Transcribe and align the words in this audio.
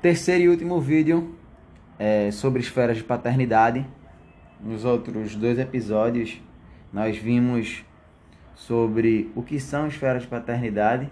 Terceiro 0.00 0.44
e 0.44 0.48
último 0.48 0.80
vídeo 0.80 1.34
é 1.98 2.30
sobre 2.30 2.62
esferas 2.62 2.96
de 2.96 3.04
paternidade. 3.04 3.86
Nos 4.58 4.82
outros 4.82 5.36
dois 5.36 5.58
episódios, 5.58 6.40
nós 6.90 7.18
vimos 7.18 7.84
sobre 8.54 9.30
o 9.34 9.42
que 9.42 9.60
são 9.60 9.86
esferas 9.86 10.22
de 10.22 10.28
paternidade, 10.28 11.10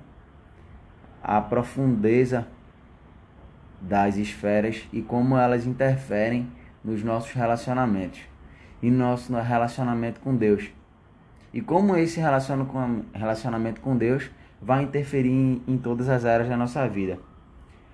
a 1.23 1.39
profundeza 1.39 2.49
das 3.79 4.17
esferas 4.17 4.89
e 4.91 5.03
como 5.03 5.37
elas 5.37 5.67
interferem 5.67 6.51
nos 6.83 7.05
nossos 7.05 7.33
relacionamentos 7.33 8.21
e 8.83 8.91
no 8.91 9.01
nosso 9.01 9.35
relacionamento 9.35 10.19
com 10.21 10.35
Deus. 10.35 10.71
E 11.53 11.61
como 11.61 11.95
esse 11.95 12.21
relacionamento 12.21 13.83
com 13.83 13.99
Deus 13.99 14.31
vai 14.63 14.85
interferir 14.85 15.61
em 15.69 15.77
todas 15.77 16.09
as 16.09 16.25
áreas 16.25 16.49
da 16.49 16.57
nossa 16.57 16.89
vida. 16.89 17.19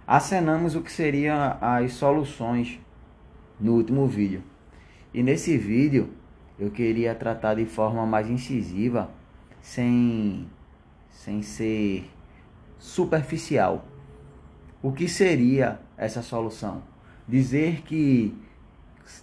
Acenamos 0.07 0.77
o 0.77 0.83
que 0.83 0.93
seriam 0.93 1.57
as 1.63 1.95
soluções 1.95 2.79
no 3.59 3.73
último 3.73 4.07
vídeo. 4.07 4.43
E 5.15 5.23
nesse 5.23 5.57
vídeo 5.57 6.11
eu 6.59 6.71
queria 6.71 7.15
tratar 7.15 7.55
de 7.55 7.65
forma 7.65 8.05
mais 8.05 8.29
incisiva, 8.29 9.11
sem, 9.63 10.47
sem 11.11 11.41
ser 11.41 12.11
superficial. 12.79 13.87
O 14.83 14.93
que 14.93 15.09
seria 15.09 15.81
essa 15.97 16.21
solução? 16.21 16.83
Dizer 17.27 17.81
que 17.81 18.37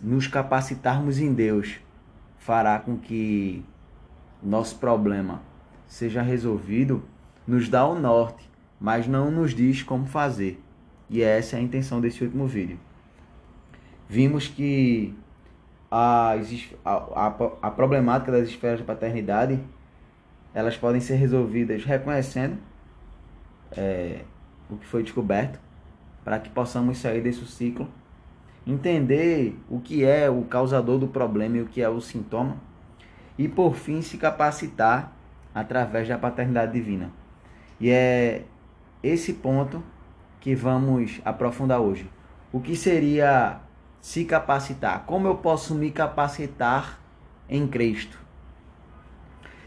nos 0.02 0.26
capacitarmos 0.26 1.20
em 1.20 1.32
Deus 1.32 1.80
fará 2.40 2.80
com 2.80 2.98
que 2.98 3.64
nosso 4.42 4.78
problema 4.78 5.44
seja 5.86 6.24
resolvido, 6.24 7.04
nos 7.46 7.70
dá 7.70 7.86
o 7.86 8.00
norte, 8.00 8.50
mas 8.80 9.06
não 9.06 9.30
nos 9.30 9.54
diz 9.54 9.84
como 9.84 10.08
fazer. 10.08 10.60
E 11.12 11.22
essa 11.22 11.58
é 11.58 11.60
a 11.60 11.62
intenção 11.62 12.02
desse 12.02 12.24
último 12.24 12.48
vídeo. 12.48 12.80
Vimos 14.10 14.48
que 14.48 15.14
a, 15.92 16.36
a, 16.84 17.28
a 17.62 17.72
problemática 17.72 18.32
das 18.32 18.48
esferas 18.48 18.80
de 18.80 18.86
paternidade 18.86 19.60
elas 20.54 20.78
podem 20.78 21.00
ser 21.00 21.16
resolvidas 21.16 21.84
reconhecendo 21.86 22.58
é, 23.72 24.22
o 24.70 24.78
que 24.78 24.86
foi 24.86 25.04
descoberto 25.04 25.60
para 26.24 26.40
que 26.40 26.50
possamos 26.50 26.98
sair 26.98 27.22
desse 27.22 27.46
ciclo 27.46 27.88
entender 28.66 29.58
o 29.70 29.80
que 29.80 30.06
é 30.06 30.30
o 30.30 30.44
causador 30.44 31.00
do 31.00 31.08
problema 31.08 31.58
e 31.58 31.62
o 31.62 31.66
que 31.66 31.82
é 31.82 31.90
o 31.90 32.00
sintoma, 32.00 32.58
e 33.38 33.48
por 33.48 33.76
fim 33.76 34.02
se 34.02 34.18
capacitar 34.18 35.14
através 35.54 36.08
da 36.08 36.18
paternidade 36.18 36.74
divina. 36.74 37.12
E 37.80 37.90
é 37.90 38.44
esse 39.02 39.34
ponto 39.34 39.84
que 40.42 40.54
vamos 40.56 41.22
aprofundar 41.24 41.80
hoje. 41.80 42.10
O 42.52 42.60
que 42.60 42.76
seria 42.76 43.62
se 44.02 44.26
capacitar? 44.26 45.06
Como 45.06 45.28
eu 45.28 45.36
posso 45.36 45.74
me 45.74 45.90
capacitar 45.92 47.00
em 47.48 47.66
Cristo? 47.68 48.20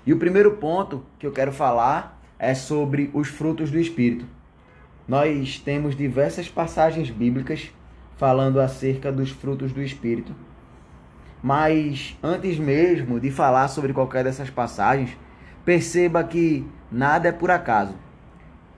E 0.04 0.12
o 0.12 0.18
primeiro 0.18 0.56
ponto 0.56 1.02
que 1.18 1.26
eu 1.26 1.32
quero 1.32 1.52
falar 1.52 2.20
é 2.38 2.54
sobre 2.54 3.10
os 3.14 3.28
frutos 3.28 3.70
do 3.70 3.78
Espírito. 3.78 4.26
Nós 5.08 5.58
temos 5.58 5.96
diversas 5.96 6.48
passagens 6.48 7.08
bíblicas 7.08 7.70
falando 8.16 8.60
acerca 8.60 9.12
dos 9.12 9.30
frutos 9.30 9.72
do 9.72 9.80
Espírito. 9.80 10.34
Mas 11.42 12.18
antes 12.22 12.58
mesmo 12.58 13.20
de 13.20 13.30
falar 13.30 13.68
sobre 13.68 13.92
qualquer 13.92 14.24
dessas 14.24 14.50
passagens, 14.50 15.16
perceba 15.64 16.24
que 16.24 16.66
nada 16.90 17.28
é 17.28 17.32
por 17.32 17.50
acaso. 17.50 17.94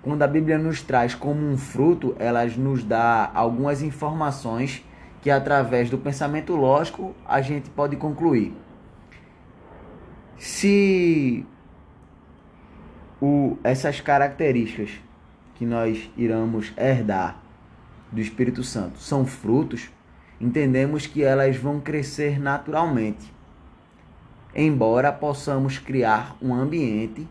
Quando 0.06 0.22
a 0.22 0.28
Bíblia 0.28 0.56
nos 0.56 0.82
traz 0.82 1.16
como 1.16 1.44
um 1.50 1.58
fruto, 1.58 2.14
ela 2.20 2.46
nos 2.46 2.84
dá 2.84 3.28
algumas 3.34 3.82
informações 3.82 4.84
que 5.20 5.28
através 5.28 5.90
do 5.90 5.98
pensamento 5.98 6.54
lógico 6.54 7.12
a 7.26 7.40
gente 7.40 7.68
pode 7.70 7.96
concluir. 7.96 8.54
Se 10.38 11.44
o, 13.20 13.56
essas 13.64 14.00
características 14.00 14.90
que 15.56 15.66
nós 15.66 16.08
iremos 16.16 16.72
herdar 16.78 17.42
do 18.12 18.20
Espírito 18.20 18.62
Santo 18.62 19.00
são 19.00 19.26
frutos, 19.26 19.90
entendemos 20.40 21.04
que 21.08 21.24
elas 21.24 21.56
vão 21.56 21.80
crescer 21.80 22.38
naturalmente, 22.38 23.34
embora 24.54 25.12
possamos 25.12 25.80
criar 25.80 26.36
um 26.40 26.54
ambiente 26.54 27.26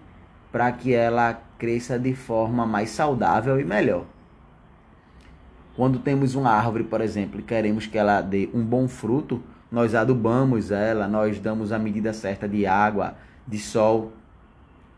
para 0.51 0.69
que 0.73 0.94
ela 0.94 1.44
cresça 1.57 1.97
de 1.97 2.13
forma 2.13 2.66
mais 2.66 2.89
saudável 2.89 3.59
e 3.59 3.63
melhor. 3.63 4.05
Quando 5.75 5.99
temos 5.99 6.35
uma 6.35 6.51
árvore, 6.51 6.83
por 6.83 7.01
exemplo, 7.01 7.39
e 7.39 7.43
queremos 7.43 7.85
que 7.85 7.97
ela 7.97 8.21
dê 8.21 8.49
um 8.53 8.63
bom 8.63 8.88
fruto, 8.88 9.43
nós 9.69 9.93
adubamos 9.93 10.71
ela, 10.71 11.07
nós 11.07 11.39
damos 11.39 11.71
a 11.71 11.79
medida 11.79 12.13
certa 12.13 12.47
de 12.47 12.66
água, 12.66 13.17
de 13.45 13.59
sol, 13.59 14.13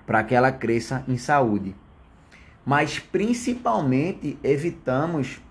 para 0.05 0.23
que 0.23 0.35
ela 0.35 0.51
cresça 0.51 1.03
em 1.07 1.17
saúde. 1.17 1.75
Mas 2.63 2.99
principalmente 2.99 4.37
evitamos 4.43 5.41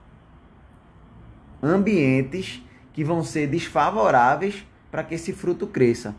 ambientes 1.62 2.62
que 2.92 3.02
vão 3.02 3.24
ser 3.24 3.48
desfavoráveis 3.48 4.66
para 4.90 5.02
que 5.02 5.14
esse 5.14 5.32
fruto 5.32 5.66
cresça. 5.66 6.14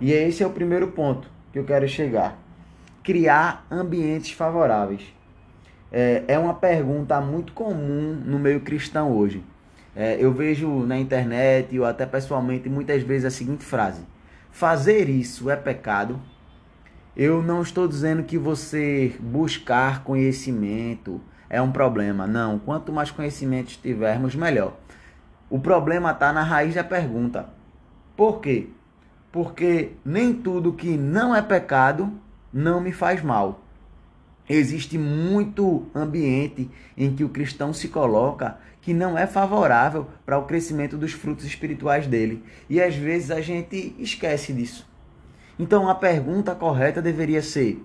E 0.00 0.12
esse 0.12 0.42
é 0.42 0.46
o 0.46 0.50
primeiro 0.50 0.88
ponto 0.88 1.30
que 1.52 1.58
eu 1.58 1.64
quero 1.64 1.88
chegar. 1.88 2.45
Criar 3.06 3.64
ambientes 3.70 4.32
favoráveis. 4.32 5.14
É, 5.92 6.24
é 6.26 6.36
uma 6.36 6.54
pergunta 6.54 7.20
muito 7.20 7.52
comum 7.52 8.20
no 8.26 8.36
meio 8.36 8.62
cristão 8.62 9.12
hoje. 9.12 9.44
É, 9.94 10.16
eu 10.18 10.32
vejo 10.32 10.80
na 10.80 10.98
internet 10.98 11.78
ou 11.78 11.86
até 11.86 12.04
pessoalmente 12.04 12.68
muitas 12.68 13.04
vezes 13.04 13.26
a 13.26 13.30
seguinte 13.30 13.62
frase: 13.62 14.02
Fazer 14.50 15.08
isso 15.08 15.48
é 15.48 15.54
pecado? 15.54 16.20
Eu 17.16 17.44
não 17.44 17.62
estou 17.62 17.86
dizendo 17.86 18.24
que 18.24 18.36
você 18.36 19.14
buscar 19.20 20.02
conhecimento, 20.02 21.20
é 21.48 21.62
um 21.62 21.70
problema. 21.70 22.26
Não, 22.26 22.58
quanto 22.58 22.92
mais 22.92 23.12
conhecimento 23.12 23.78
tivermos, 23.80 24.34
melhor. 24.34 24.74
O 25.48 25.60
problema 25.60 26.10
está 26.10 26.32
na 26.32 26.42
raiz 26.42 26.74
da 26.74 26.82
pergunta. 26.82 27.48
Por 28.16 28.40
quê? 28.40 28.66
Porque 29.30 29.92
nem 30.04 30.34
tudo 30.34 30.72
que 30.72 30.96
não 30.96 31.36
é 31.36 31.40
pecado 31.40 32.25
não 32.52 32.80
me 32.80 32.92
faz 32.92 33.22
mal. 33.22 33.62
Existe 34.48 34.96
muito 34.96 35.86
ambiente 35.94 36.70
em 36.96 37.14
que 37.14 37.24
o 37.24 37.28
cristão 37.28 37.72
se 37.72 37.88
coloca 37.88 38.58
que 38.80 38.94
não 38.94 39.18
é 39.18 39.26
favorável 39.26 40.06
para 40.24 40.38
o 40.38 40.44
crescimento 40.44 40.96
dos 40.96 41.12
frutos 41.12 41.44
espirituais 41.44 42.06
dele. 42.06 42.44
E 42.70 42.80
às 42.80 42.94
vezes 42.94 43.32
a 43.32 43.40
gente 43.40 43.96
esquece 43.98 44.52
disso. 44.52 44.88
Então 45.58 45.88
a 45.88 45.94
pergunta 45.94 46.54
correta 46.54 47.02
deveria 47.02 47.42
ser: 47.42 47.84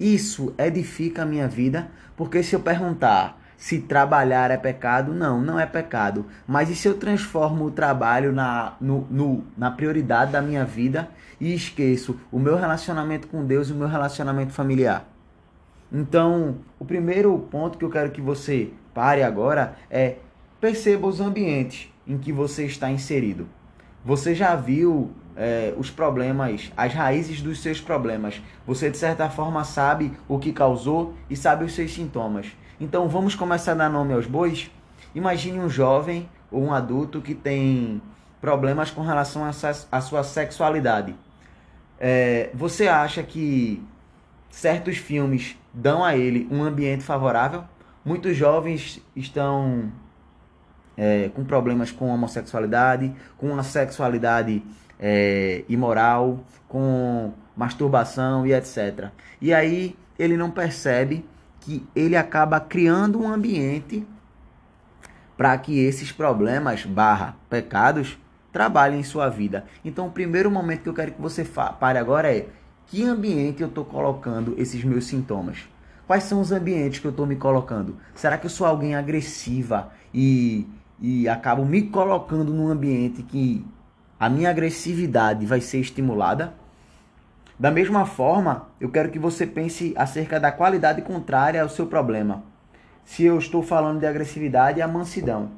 isso 0.00 0.54
edifica 0.56 1.22
a 1.22 1.26
minha 1.26 1.46
vida? 1.46 1.90
Porque 2.16 2.42
se 2.42 2.54
eu 2.54 2.60
perguntar 2.60 3.41
se 3.62 3.78
trabalhar 3.78 4.50
é 4.50 4.56
pecado, 4.56 5.14
não, 5.14 5.40
não 5.40 5.56
é 5.56 5.64
pecado. 5.64 6.26
Mas 6.48 6.68
e 6.68 6.74
se 6.74 6.88
eu 6.88 6.98
transformo 6.98 7.66
o 7.66 7.70
trabalho 7.70 8.32
na, 8.32 8.74
no, 8.80 9.06
no, 9.08 9.44
na 9.56 9.70
prioridade 9.70 10.32
da 10.32 10.42
minha 10.42 10.64
vida 10.64 11.08
e 11.40 11.54
esqueço 11.54 12.18
o 12.32 12.40
meu 12.40 12.56
relacionamento 12.56 13.28
com 13.28 13.46
Deus 13.46 13.68
e 13.68 13.72
o 13.72 13.76
meu 13.76 13.86
relacionamento 13.86 14.52
familiar? 14.52 15.06
Então, 15.92 16.56
o 16.76 16.84
primeiro 16.84 17.38
ponto 17.52 17.78
que 17.78 17.84
eu 17.84 17.90
quero 17.90 18.10
que 18.10 18.20
você 18.20 18.72
pare 18.92 19.22
agora 19.22 19.76
é 19.88 20.16
perceba 20.60 21.06
os 21.06 21.20
ambientes 21.20 21.88
em 22.04 22.18
que 22.18 22.32
você 22.32 22.66
está 22.66 22.90
inserido. 22.90 23.46
Você 24.04 24.34
já 24.34 24.56
viu 24.56 25.12
é, 25.36 25.72
os 25.76 25.88
problemas, 25.88 26.72
as 26.76 26.92
raízes 26.92 27.40
dos 27.40 27.62
seus 27.62 27.80
problemas. 27.80 28.42
Você, 28.66 28.90
de 28.90 28.96
certa 28.96 29.30
forma, 29.30 29.62
sabe 29.62 30.10
o 30.26 30.36
que 30.40 30.52
causou 30.52 31.14
e 31.30 31.36
sabe 31.36 31.64
os 31.64 31.76
seus 31.76 31.94
sintomas. 31.94 32.48
Então, 32.80 33.08
vamos 33.08 33.34
começar 33.34 33.72
a 33.72 33.74
dar 33.76 33.90
nome 33.90 34.12
aos 34.12 34.26
bois? 34.26 34.70
Imagine 35.14 35.60
um 35.60 35.68
jovem 35.68 36.28
ou 36.50 36.62
um 36.64 36.72
adulto 36.72 37.20
que 37.20 37.34
tem 37.34 38.00
problemas 38.40 38.90
com 38.90 39.02
relação 39.02 39.44
à 39.44 40.00
sua 40.00 40.24
sexualidade. 40.24 41.14
É, 41.98 42.50
você 42.52 42.88
acha 42.88 43.22
que 43.22 43.82
certos 44.50 44.96
filmes 44.96 45.56
dão 45.72 46.04
a 46.04 46.16
ele 46.16 46.48
um 46.50 46.62
ambiente 46.64 47.04
favorável? 47.04 47.64
Muitos 48.04 48.36
jovens 48.36 49.00
estão 49.14 49.92
é, 50.96 51.30
com 51.34 51.44
problemas 51.44 51.92
com 51.92 52.08
homossexualidade, 52.08 53.14
com 53.38 53.56
a 53.56 53.62
sexualidade 53.62 54.62
é, 54.98 55.64
imoral, 55.68 56.40
com 56.68 57.32
masturbação 57.56 58.46
e 58.46 58.52
etc. 58.52 59.10
E 59.40 59.54
aí 59.54 59.96
ele 60.18 60.36
não 60.36 60.50
percebe 60.50 61.24
que 61.62 61.86
ele 61.94 62.16
acaba 62.16 62.60
criando 62.60 63.20
um 63.20 63.28
ambiente 63.28 64.06
para 65.36 65.56
que 65.56 65.78
esses 65.78 66.12
problemas 66.12 66.84
barra 66.84 67.36
pecados 67.48 68.18
trabalhem 68.52 69.00
em 69.00 69.04
sua 69.04 69.28
vida. 69.28 69.64
Então 69.84 70.06
o 70.06 70.12
primeiro 70.12 70.50
momento 70.50 70.82
que 70.82 70.88
eu 70.88 70.94
quero 70.94 71.12
que 71.12 71.22
você 71.22 71.44
pare 71.44 71.98
agora 71.98 72.32
é 72.32 72.48
que 72.86 73.02
ambiente 73.02 73.62
eu 73.62 73.68
estou 73.68 73.84
colocando 73.84 74.54
esses 74.58 74.84
meus 74.84 75.06
sintomas? 75.06 75.68
Quais 76.06 76.24
são 76.24 76.40
os 76.40 76.52
ambientes 76.52 76.98
que 76.98 77.06
eu 77.06 77.10
estou 77.10 77.26
me 77.26 77.36
colocando? 77.36 77.96
Será 78.14 78.36
que 78.36 78.46
eu 78.46 78.50
sou 78.50 78.66
alguém 78.66 78.94
agressiva 78.94 79.90
e, 80.12 80.66
e 81.00 81.28
acabo 81.28 81.64
me 81.64 81.82
colocando 81.82 82.52
num 82.52 82.68
ambiente 82.68 83.22
que 83.22 83.64
a 84.20 84.28
minha 84.28 84.50
agressividade 84.50 85.46
vai 85.46 85.60
ser 85.60 85.78
estimulada? 85.78 86.54
Da 87.62 87.70
mesma 87.70 88.04
forma, 88.04 88.66
eu 88.80 88.90
quero 88.90 89.08
que 89.08 89.20
você 89.20 89.46
pense 89.46 89.94
acerca 89.96 90.40
da 90.40 90.50
qualidade 90.50 91.00
contrária 91.00 91.62
ao 91.62 91.68
seu 91.68 91.86
problema. 91.86 92.42
Se 93.04 93.22
eu 93.22 93.38
estou 93.38 93.62
falando 93.62 94.00
de 94.00 94.06
agressividade, 94.06 94.80
é 94.80 94.82
a 94.82 94.88
mansidão. 94.88 95.52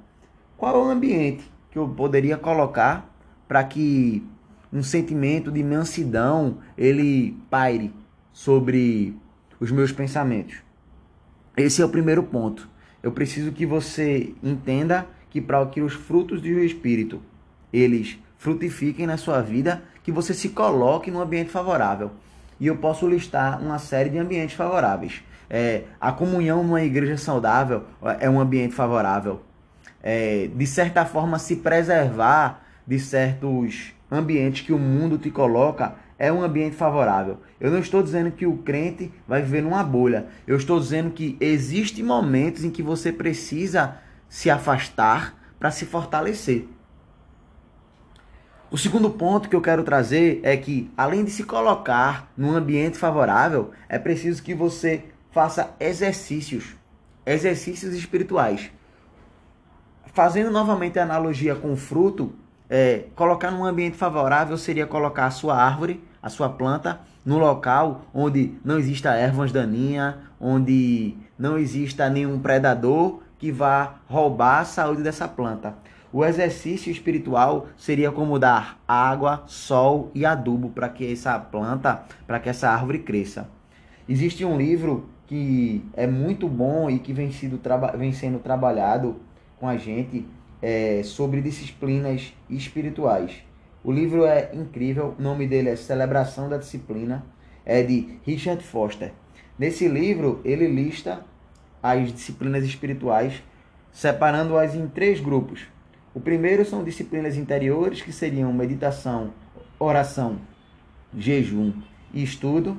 Qual 0.54 0.76
é 0.76 0.86
o 0.86 0.90
ambiente 0.90 1.50
que 1.70 1.78
eu 1.78 1.88
poderia 1.88 2.36
colocar 2.36 3.10
para 3.48 3.64
que 3.64 4.22
um 4.70 4.82
sentimento 4.82 5.50
de 5.50 5.64
mansidão 5.64 6.58
ele 6.76 7.38
paire 7.48 7.90
sobre 8.34 9.18
os 9.58 9.70
meus 9.70 9.90
pensamentos? 9.90 10.58
Esse 11.56 11.80
é 11.80 11.86
o 11.86 11.88
primeiro 11.88 12.24
ponto. 12.24 12.68
Eu 13.02 13.12
preciso 13.12 13.50
que 13.50 13.64
você 13.64 14.34
entenda 14.42 15.06
que 15.30 15.40
para 15.40 15.64
que 15.64 15.80
os 15.80 15.94
frutos 15.94 16.42
do 16.42 16.48
espírito 16.48 17.22
eles 17.72 18.18
frutifiquem 18.36 19.06
na 19.06 19.16
sua 19.16 19.40
vida, 19.40 19.82
que 20.04 20.12
você 20.12 20.32
se 20.32 20.50
coloque 20.50 21.10
num 21.10 21.20
ambiente 21.20 21.50
favorável. 21.50 22.12
E 22.60 22.68
eu 22.68 22.76
posso 22.76 23.08
listar 23.08 23.60
uma 23.60 23.78
série 23.80 24.10
de 24.10 24.18
ambientes 24.18 24.54
favoráveis. 24.54 25.24
É, 25.50 25.82
a 26.00 26.12
comunhão 26.12 26.62
numa 26.62 26.82
igreja 26.82 27.16
saudável 27.16 27.84
é 28.20 28.30
um 28.30 28.38
ambiente 28.38 28.74
favorável. 28.74 29.40
É, 30.02 30.48
de 30.54 30.66
certa 30.66 31.04
forma, 31.04 31.38
se 31.38 31.56
preservar 31.56 32.62
de 32.86 32.98
certos 32.98 33.92
ambientes 34.10 34.64
que 34.64 34.72
o 34.72 34.78
mundo 34.78 35.18
te 35.18 35.30
coloca 35.30 35.94
é 36.18 36.30
um 36.32 36.42
ambiente 36.42 36.76
favorável. 36.76 37.38
Eu 37.58 37.70
não 37.70 37.78
estou 37.78 38.02
dizendo 38.02 38.30
que 38.30 38.46
o 38.46 38.58
crente 38.58 39.10
vai 39.26 39.42
viver 39.42 39.62
numa 39.62 39.82
bolha. 39.82 40.26
Eu 40.46 40.56
estou 40.56 40.78
dizendo 40.78 41.10
que 41.10 41.36
existem 41.40 42.04
momentos 42.04 42.62
em 42.62 42.70
que 42.70 42.82
você 42.82 43.10
precisa 43.10 43.96
se 44.28 44.50
afastar 44.50 45.34
para 45.58 45.70
se 45.70 45.86
fortalecer. 45.86 46.68
O 48.74 48.76
segundo 48.76 49.08
ponto 49.08 49.48
que 49.48 49.54
eu 49.54 49.60
quero 49.60 49.84
trazer 49.84 50.40
é 50.42 50.56
que, 50.56 50.90
além 50.96 51.24
de 51.24 51.30
se 51.30 51.44
colocar 51.44 52.32
num 52.36 52.56
ambiente 52.56 52.98
favorável, 52.98 53.70
é 53.88 54.00
preciso 54.00 54.42
que 54.42 54.52
você 54.52 55.04
faça 55.30 55.70
exercícios, 55.78 56.74
exercícios 57.24 57.94
espirituais. 57.94 58.72
Fazendo 60.12 60.50
novamente 60.50 60.98
a 60.98 61.04
analogia 61.04 61.54
com 61.54 61.72
o 61.72 61.76
fruto, 61.76 62.34
é, 62.68 63.04
colocar 63.14 63.52
num 63.52 63.64
ambiente 63.64 63.96
favorável 63.96 64.58
seria 64.58 64.88
colocar 64.88 65.26
a 65.26 65.30
sua 65.30 65.54
árvore, 65.54 66.02
a 66.20 66.28
sua 66.28 66.48
planta, 66.48 66.98
num 67.24 67.38
local 67.38 68.06
onde 68.12 68.54
não 68.64 68.76
exista 68.76 69.14
ervas 69.14 69.52
daninhas, 69.52 70.16
onde 70.40 71.16
não 71.38 71.56
exista 71.56 72.10
nenhum 72.10 72.40
predador 72.40 73.20
que 73.44 73.52
vá 73.52 73.96
roubar 74.08 74.60
a 74.60 74.64
saúde 74.64 75.02
dessa 75.02 75.28
planta. 75.28 75.76
O 76.10 76.24
exercício 76.24 76.90
espiritual 76.90 77.66
seria 77.76 78.10
como 78.10 78.38
dar 78.38 78.80
água, 78.88 79.42
sol 79.46 80.10
e 80.14 80.24
adubo 80.24 80.70
para 80.70 80.88
que 80.88 81.12
essa 81.12 81.38
planta, 81.38 82.04
para 82.26 82.40
que 82.40 82.48
essa 82.48 82.70
árvore 82.70 83.00
cresça. 83.00 83.50
Existe 84.08 84.46
um 84.46 84.56
livro 84.56 85.10
que 85.26 85.84
é 85.92 86.06
muito 86.06 86.48
bom 86.48 86.88
e 86.88 86.98
que 86.98 87.12
vem, 87.12 87.30
sido, 87.32 87.60
vem 87.98 88.14
sendo 88.14 88.38
trabalhado 88.38 89.16
com 89.60 89.68
a 89.68 89.76
gente 89.76 90.26
é, 90.62 91.02
sobre 91.04 91.42
disciplinas 91.42 92.32
espirituais. 92.48 93.44
O 93.84 93.92
livro 93.92 94.24
é 94.24 94.54
incrível, 94.54 95.14
o 95.18 95.22
nome 95.22 95.46
dele 95.46 95.68
é 95.68 95.76
Celebração 95.76 96.48
da 96.48 96.56
Disciplina, 96.56 97.26
é 97.62 97.82
de 97.82 98.18
Richard 98.24 98.64
Foster. 98.64 99.12
Nesse 99.58 99.86
livro, 99.86 100.40
ele 100.46 100.66
lista 100.66 101.26
as 101.84 102.10
disciplinas 102.10 102.64
espirituais, 102.64 103.42
separando-as 103.92 104.74
em 104.74 104.88
três 104.88 105.20
grupos. 105.20 105.66
O 106.14 106.20
primeiro 106.20 106.64
são 106.64 106.82
disciplinas 106.82 107.36
interiores, 107.36 108.00
que 108.00 108.10
seriam 108.10 108.50
meditação, 108.54 109.34
oração, 109.78 110.38
jejum 111.14 111.74
e 112.14 112.22
estudo. 112.22 112.78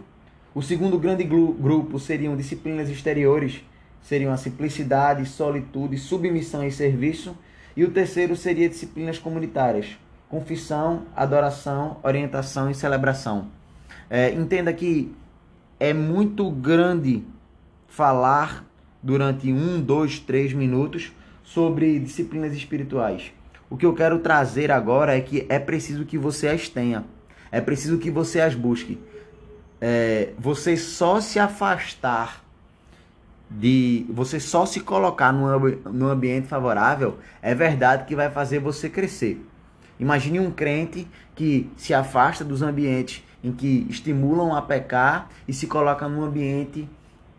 O 0.56 0.62
segundo 0.63 0.98
grande 0.98 1.24
grupo 1.24 2.00
seriam 2.00 2.36
disciplinas 2.36 2.90
exteriores, 2.90 3.63
seriam 4.02 4.34
a 4.34 4.38
simplicidade, 4.38 5.24
solitude, 5.28 6.00
submissão 6.00 6.66
e 6.66 6.72
serviço. 6.72 7.38
E 7.78 7.84
o 7.84 7.92
terceiro 7.92 8.36
seria 8.36 8.68
disciplinas 8.68 9.19
comunitárias, 9.19 10.00
confissão, 10.28 11.04
adoração, 11.16 11.98
orientação 12.01 12.72
e 12.72 12.74
celebração. 12.74 13.51
É, 14.10 14.31
entenda 14.31 14.74
que 14.74 15.13
é 15.80 15.94
muito 15.94 16.50
grande 16.50 17.24
falar 17.88 18.66
durante 19.06 19.54
um, 19.54 19.80
dois, 19.80 20.19
três 20.19 20.52
minutos 20.52 21.12
sobre 21.44 22.00
disciplinas 22.00 22.54
espirituais. 22.54 23.31
O 23.69 23.78
que 23.78 23.86
eu 23.86 23.94
quero 23.94 24.18
trazer 24.18 24.72
agora 24.72 25.16
é 25.16 25.22
que 25.22 25.46
é 25.48 25.60
preciso 25.60 26.06
que 26.06 26.18
você 26.18 26.48
as 26.48 26.68
tenha, 26.68 27.06
é 27.52 27.62
preciso 27.62 28.00
que 28.00 28.10
você 28.10 28.42
as 28.42 28.56
busque. 28.56 28.98
É, 29.80 30.30
você 30.40 30.75
só 30.75 31.22
se 31.22 31.38
afastar 31.38 32.44
de 33.48 34.07
você 34.10 34.40
só 34.40 34.66
se 34.66 34.80
colocar 34.80 35.31
num, 35.31 36.08
ambiente 36.08 36.48
favorável 36.48 37.19
é 37.44 37.54
verdade 37.54 38.06
que 38.06 38.16
vai 38.16 38.31
fazer 38.31 38.58
você 38.58 38.90
crescer. 38.90 39.46
Imagine 40.00 40.40
um 40.40 40.50
crente 40.50 41.08
que 41.36 41.69
se 41.78 41.94
afasta 41.94 42.44
dos 42.44 42.63
ambientes 42.63 43.24
em 43.44 43.51
que 43.51 43.86
estimulam 43.88 44.56
a 44.56 44.63
pecar 44.63 45.30
e 45.48 45.54
se 45.54 45.68
coloca 45.68 46.10
num 46.10 46.24
ambiente, 46.24 46.90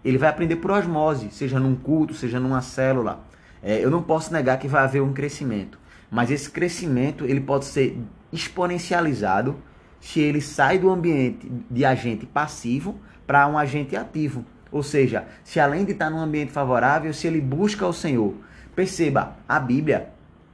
ele 0.08 0.19
vai 0.19 0.29
aprender 0.29 0.56
por 0.56 0.70
osmose, 0.70 1.31
seja 1.32 1.58
num 1.58 1.75
culto, 1.75 2.14
seja 2.14 2.38
numa 2.38 2.61
célula. 2.61 3.25
É, 3.62 3.85
eu 3.85 3.91
não 3.91 4.03
posso 4.03 4.32
negar 4.32 4.58
que 4.58 4.69
vai 4.69 4.85
haver 4.85 5.03
um 5.03 5.12
crescimento, 5.12 5.79
mas 6.08 6.31
esse 6.31 6.49
crescimento 6.49 7.25
ele 7.25 7.41
pode 7.41 7.64
ser 7.64 7.99
exponencializado 8.32 9.56
se 10.00 10.20
ele 10.20 10.41
sai 10.41 10.79
do 10.79 10.91
ambiente 10.91 11.50
de 11.69 11.85
agente 11.85 12.25
passivo 12.25 12.94
para 13.26 13.49
um 13.49 13.58
agente 13.58 13.97
ativo. 13.97 14.44
Ou 14.70 14.82
seja, 14.82 15.26
se 15.43 15.58
além 15.58 15.85
de 15.85 15.93
estar 15.93 16.09
num 16.09 16.20
ambiente 16.20 16.52
favorável, 16.52 17.12
se 17.12 17.26
ele 17.26 17.41
busca 17.41 17.85
o 17.85 17.93
Senhor. 17.93 18.35
Perceba, 18.76 19.37
a 19.49 19.59
Bíblia, 19.59 20.11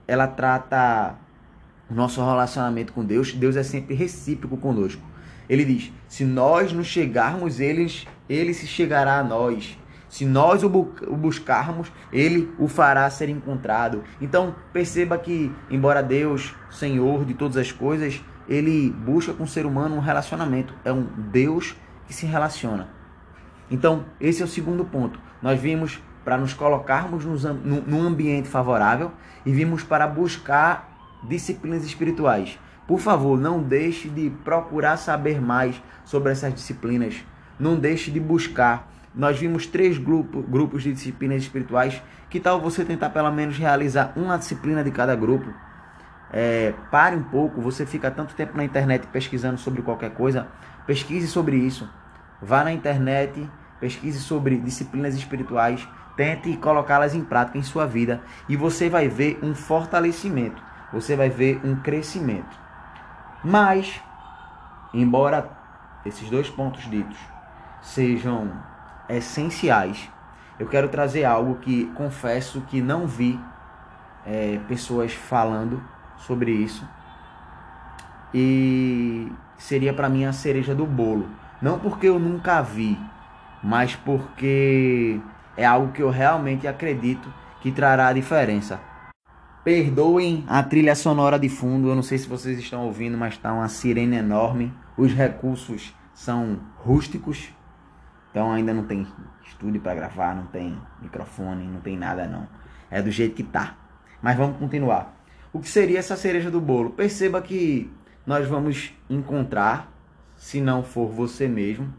ela 0.06 0.26
trata 0.26 1.16
o 1.90 1.94
nosso 1.94 2.25
relacionamento 2.25 2.93
com 2.93 3.05
Deus, 3.05 3.34
Deus 3.34 3.56
é 3.56 3.62
sempre 3.62 3.94
recíproco 3.94 4.56
conosco. 4.56 5.02
Ele 5.48 5.64
diz: 5.64 5.93
se 6.08 6.25
nós 6.25 6.72
nos 6.72 6.87
chegarmos, 6.87 7.60
eles, 7.60 8.06
ele 8.32 8.55
se 8.55 8.67
chegará 8.67 9.19
a 9.19 9.25
nós. 9.25 9.79
Se 10.08 10.26
nós 10.26 10.62
o, 10.62 10.69
buscarmos, 10.69 11.90
ele 12.12 12.52
o 12.58 12.69
fará 12.69 13.08
ser 13.08 13.29
encontrado. 13.29 14.02
Então, 14.20 14.55
perceba 14.72 15.17
que, 15.17 15.51
embora 15.70 16.03
Deus, 16.03 16.55
Senhor 16.70 17.24
de 17.24 17.34
todas 17.34 17.56
as 17.56 17.72
coisas, 17.72 18.22
ele 18.48 18.91
busca 18.91 19.32
com 19.32 19.44
o 19.44 19.48
ser 19.48 19.65
humano 19.65 19.96
um 19.96 20.01
relacionamento. 20.01 20.74
É 20.84 20.93
um 20.93 21.03
Deus 21.05 21.74
que 22.06 22.12
se 22.12 22.27
relaciona. 22.27 22.89
Então, 23.70 24.05
esse 24.20 24.43
é 24.43 24.44
o 24.44 24.48
segundo 24.48 24.84
ponto. 24.84 25.19
Nós 25.41 25.58
vimos 25.58 25.98
para 26.24 26.36
nos 26.36 26.53
colocarmos 26.53 27.24
num 27.24 28.06
ambiente 28.06 28.48
favorável 28.48 29.12
e 29.44 29.53
vimos 29.53 29.82
para 29.82 30.06
buscar 30.06 31.20
disciplinas 31.27 31.84
espirituais. 31.84 32.58
Por 32.86 32.98
favor, 32.98 33.39
não 33.39 33.62
deixe 33.62 34.08
de 34.08 34.29
procurar 34.44 34.96
saber 34.96 35.41
mais 35.41 35.82
sobre 36.05 36.32
essas 36.32 36.53
disciplinas. 36.53 37.24
Não 37.62 37.76
deixe 37.76 38.10
de 38.10 38.19
buscar 38.19 38.92
nós 39.14 39.38
vimos 39.38 39.66
três 39.66 39.98
grupo, 39.98 40.42
grupos 40.42 40.82
de 40.82 40.92
disciplinas 40.92 41.42
espirituais. 41.42 42.02
Que 42.31 42.40
tal 42.40 42.60
você 42.60 42.84
tentar 42.84 43.10
pelo 43.10 43.31
menos 43.31 43.58
realizar 43.58 44.12
uma 44.16 44.38
disciplina 44.38 44.82
de 44.82 44.90
cada 44.90 45.14
grupo? 45.14 45.52
É, 46.32 46.72
pare 46.90 47.14
um 47.14 47.22
pouco, 47.22 47.60
você 47.60 47.84
fica 47.84 48.10
tanto 48.10 48.34
tempo 48.34 48.56
na 48.56 48.64
internet 48.64 49.06
pesquisando 49.08 49.58
sobre 49.58 49.82
qualquer 49.82 50.12
coisa. 50.12 50.48
Pesquise 50.86 51.28
sobre 51.28 51.56
isso. 51.56 51.86
Vá 52.40 52.64
na 52.64 52.72
internet, 52.72 53.46
pesquise 53.78 54.19
sobre 54.19 54.56
disciplinas 54.56 55.14
espirituais, 55.14 55.86
tente 56.16 56.56
colocá-las 56.56 57.14
em 57.14 57.22
prática 57.22 57.58
em 57.58 57.62
sua 57.62 57.86
vida 57.86 58.22
e 58.48 58.56
você 58.56 58.88
vai 58.88 59.08
ver 59.08 59.38
um 59.42 59.54
fortalecimento, 59.54 60.60
você 60.92 61.14
vai 61.14 61.28
ver 61.28 61.60
um 61.62 61.76
crescimento. 61.76 62.56
Mas, 63.44 64.00
embora 64.92 65.50
esses 66.04 66.28
dois 66.31 66.48
pontos 66.48 66.88
ditos 66.90 67.31
sejam 67.82 68.51
essenciais. 69.08 70.08
Eu 70.58 70.67
quero 70.67 70.89
trazer 70.89 71.24
algo 71.24 71.56
que 71.56 71.86
confesso 71.94 72.62
que 72.62 72.81
não 72.81 73.06
vi 73.06 73.39
é, 74.24 74.58
pessoas 74.69 75.12
falando 75.12 75.82
sobre 76.17 76.53
isso 76.53 76.86
e 78.34 79.31
seria 79.58 79.93
para 79.93 80.08
mim 80.08 80.24
a 80.24 80.32
cereja 80.32 80.74
do 80.74 80.86
bolo. 80.86 81.29
Não 81.60 81.79
porque 81.79 82.08
eu 82.08 82.19
nunca 82.19 82.62
vi, 82.62 82.98
mas 83.62 83.94
porque 83.94 85.20
é 85.56 85.65
algo 85.65 85.93
que 85.93 86.03
eu 86.03 86.10
realmente 86.10 86.67
acredito 86.67 87.32
que 87.60 87.70
trará 87.70 88.08
a 88.08 88.12
diferença. 88.12 88.81
Perdoem 89.62 90.44
a 90.48 90.62
trilha 90.62 90.94
sonora 90.94 91.39
de 91.39 91.48
fundo, 91.48 91.89
eu 91.89 91.94
não 91.94 92.03
sei 92.03 92.19
se 92.19 92.29
vocês 92.29 92.58
estão 92.58 92.84
ouvindo, 92.84 93.17
mas 93.17 93.34
está 93.34 93.53
uma 93.53 93.69
sirene 93.69 94.17
enorme. 94.17 94.72
Os 94.96 95.12
recursos 95.12 95.94
são 96.12 96.58
rústicos, 96.79 97.51
então 98.32 98.51
ainda 98.51 98.72
não 98.72 98.84
tem 98.84 99.06
estúdio 99.44 99.81
para 99.81 99.94
gravar, 99.94 100.34
não 100.34 100.46
tem 100.46 100.77
microfone, 101.03 101.67
não 101.67 101.81
tem 101.81 101.98
nada 101.98 102.27
não. 102.27 102.48
É 102.91 103.01
do 103.03 103.10
jeito 103.10 103.34
que 103.34 103.43
tá. 103.43 103.77
Mas 104.22 104.36
vamos 104.36 104.56
continuar. 104.56 105.22
O 105.53 105.60
que 105.60 105.69
seria 105.69 105.98
essa 105.98 106.17
cereja 106.17 106.51
do 106.51 106.58
bolo? 106.58 106.91
Perceba 106.91 107.43
que 107.43 107.93
nós 108.27 108.48
vamos 108.48 108.94
encontrar, 109.10 109.93
se 110.39 110.62
não 110.62 110.82
for 110.82 111.08
você 111.08 111.46
mesmo, 111.46 111.93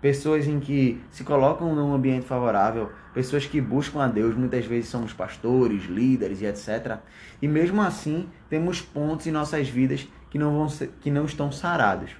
pessoas 0.00 0.48
em 0.48 0.58
que 0.58 1.00
se 1.10 1.22
colocam 1.22 1.72
num 1.72 1.94
ambiente 1.94 2.26
favorável, 2.26 2.90
pessoas 3.14 3.46
que 3.46 3.60
buscam 3.60 4.02
a 4.02 4.08
Deus, 4.08 4.34
muitas 4.34 4.66
vezes 4.66 4.90
somos 4.90 5.12
pastores, 5.12 5.84
líderes 5.84 6.40
e 6.40 6.46
etc. 6.46 6.98
E 7.40 7.46
mesmo 7.46 7.80
assim, 7.80 8.28
temos 8.50 8.80
pontos 8.80 9.28
em 9.28 9.30
nossas 9.30 9.68
vidas 9.68 10.08
que 10.30 10.38
não, 10.38 10.52
vão 10.52 10.68
ser, 10.68 10.88
que 11.00 11.12
não 11.12 11.26
estão 11.26 11.52
sarados. 11.52 12.10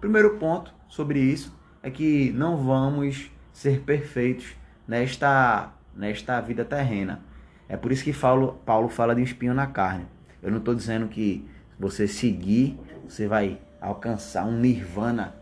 Primeiro 0.00 0.36
ponto 0.36 0.74
sobre 0.88 1.20
isso 1.20 1.56
é 1.82 1.90
que 1.90 2.32
não 2.32 2.56
vamos 2.56 3.30
ser 3.52 3.80
perfeitos 3.80 4.54
nesta, 4.86 5.72
nesta 5.94 6.40
vida 6.40 6.64
terrena. 6.64 7.20
É 7.68 7.76
por 7.76 7.92
isso 7.92 8.04
que 8.04 8.12
Paulo, 8.12 8.60
Paulo 8.64 8.88
fala 8.88 9.14
de 9.14 9.20
um 9.20 9.24
espinho 9.24 9.54
na 9.54 9.66
carne. 9.66 10.06
Eu 10.42 10.50
não 10.50 10.58
estou 10.58 10.74
dizendo 10.74 11.08
que 11.08 11.44
você 11.78 12.08
seguir, 12.08 12.78
você 13.06 13.26
vai 13.26 13.58
alcançar 13.80 14.44
um 14.44 14.58
nirvana. 14.58 15.34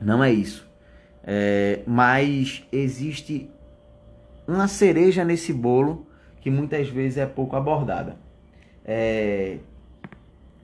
Não 0.00 0.22
é 0.24 0.32
isso. 0.32 0.68
É, 1.22 1.82
mas 1.86 2.66
existe 2.72 3.50
uma 4.48 4.66
cereja 4.66 5.24
nesse 5.24 5.52
bolo 5.52 6.06
que 6.40 6.50
muitas 6.50 6.88
vezes 6.88 7.18
é 7.18 7.26
pouco 7.26 7.54
abordada. 7.56 8.16
É, 8.84 9.58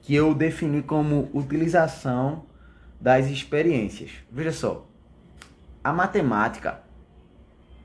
que 0.03 0.15
eu 0.15 0.35
defini 0.35 0.83
como 0.83 1.29
utilização 1.35 2.46
das 3.01 3.27
experiências. 3.27 4.11
Veja 4.31 4.53
só, 4.53 4.87
a 5.83 5.93
matemática 5.93 6.83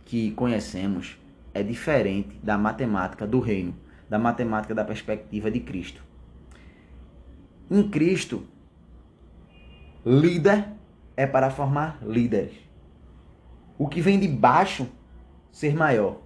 que 0.06 0.32
conhecemos 0.32 1.18
é 1.54 1.62
diferente 1.62 2.40
da 2.42 2.58
matemática 2.58 3.28
do 3.28 3.40
reino, 3.40 3.76
da 4.10 4.18
matemática 4.18 4.74
da 4.74 4.84
perspectiva 4.84 5.52
de 5.52 5.60
Cristo. 5.60 6.02
Em 7.70 7.88
Cristo, 7.90 8.46
líder 10.06 10.68
é 11.16 11.26
para 11.26 11.50
formar 11.50 11.98
líderes. 12.02 12.56
O 13.78 13.88
que 13.88 14.02
vem 14.02 14.20
de 14.20 14.28
baixo 14.28 14.88
ser 15.52 15.76
maior. 15.76 16.20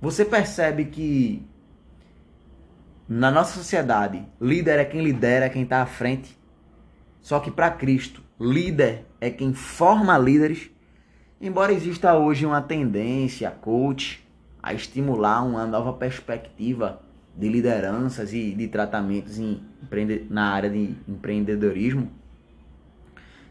Você 0.00 0.24
percebe 0.24 0.86
que 0.86 1.46
na 3.08 3.30
nossa 3.30 3.54
sociedade, 3.54 4.26
líder 4.40 4.80
é 4.80 4.84
quem 4.84 5.02
lidera, 5.02 5.46
é 5.46 5.48
quem 5.48 5.62
está 5.62 5.82
à 5.82 5.86
frente. 5.86 6.35
Só 7.26 7.40
que 7.40 7.50
para 7.50 7.68
Cristo, 7.72 8.22
líder 8.40 9.04
é 9.20 9.30
quem 9.30 9.52
forma 9.52 10.16
líderes. 10.16 10.70
Embora 11.40 11.72
exista 11.72 12.16
hoje 12.16 12.46
uma 12.46 12.62
tendência, 12.62 13.50
coach, 13.50 14.24
a 14.62 14.72
estimular 14.72 15.42
uma 15.42 15.66
nova 15.66 15.92
perspectiva 15.92 17.02
de 17.36 17.48
lideranças 17.48 18.32
e 18.32 18.52
de 18.52 18.68
tratamentos 18.68 19.40
em, 19.40 19.60
na 20.30 20.52
área 20.52 20.70
de 20.70 20.94
empreendedorismo, 21.08 22.12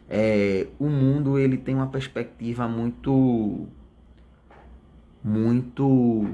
é, 0.08 0.68
o 0.78 0.88
mundo 0.88 1.38
ele 1.38 1.58
tem 1.58 1.74
uma 1.74 1.88
perspectiva 1.88 2.66
muito 2.66 3.66
muito 5.22 6.30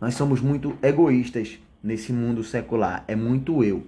nós 0.00 0.14
somos 0.14 0.40
muito 0.40 0.76
egoístas 0.82 1.60
nesse 1.80 2.12
mundo 2.12 2.42
secular 2.42 3.04
é 3.06 3.14
muito 3.14 3.62
eu 3.62 3.86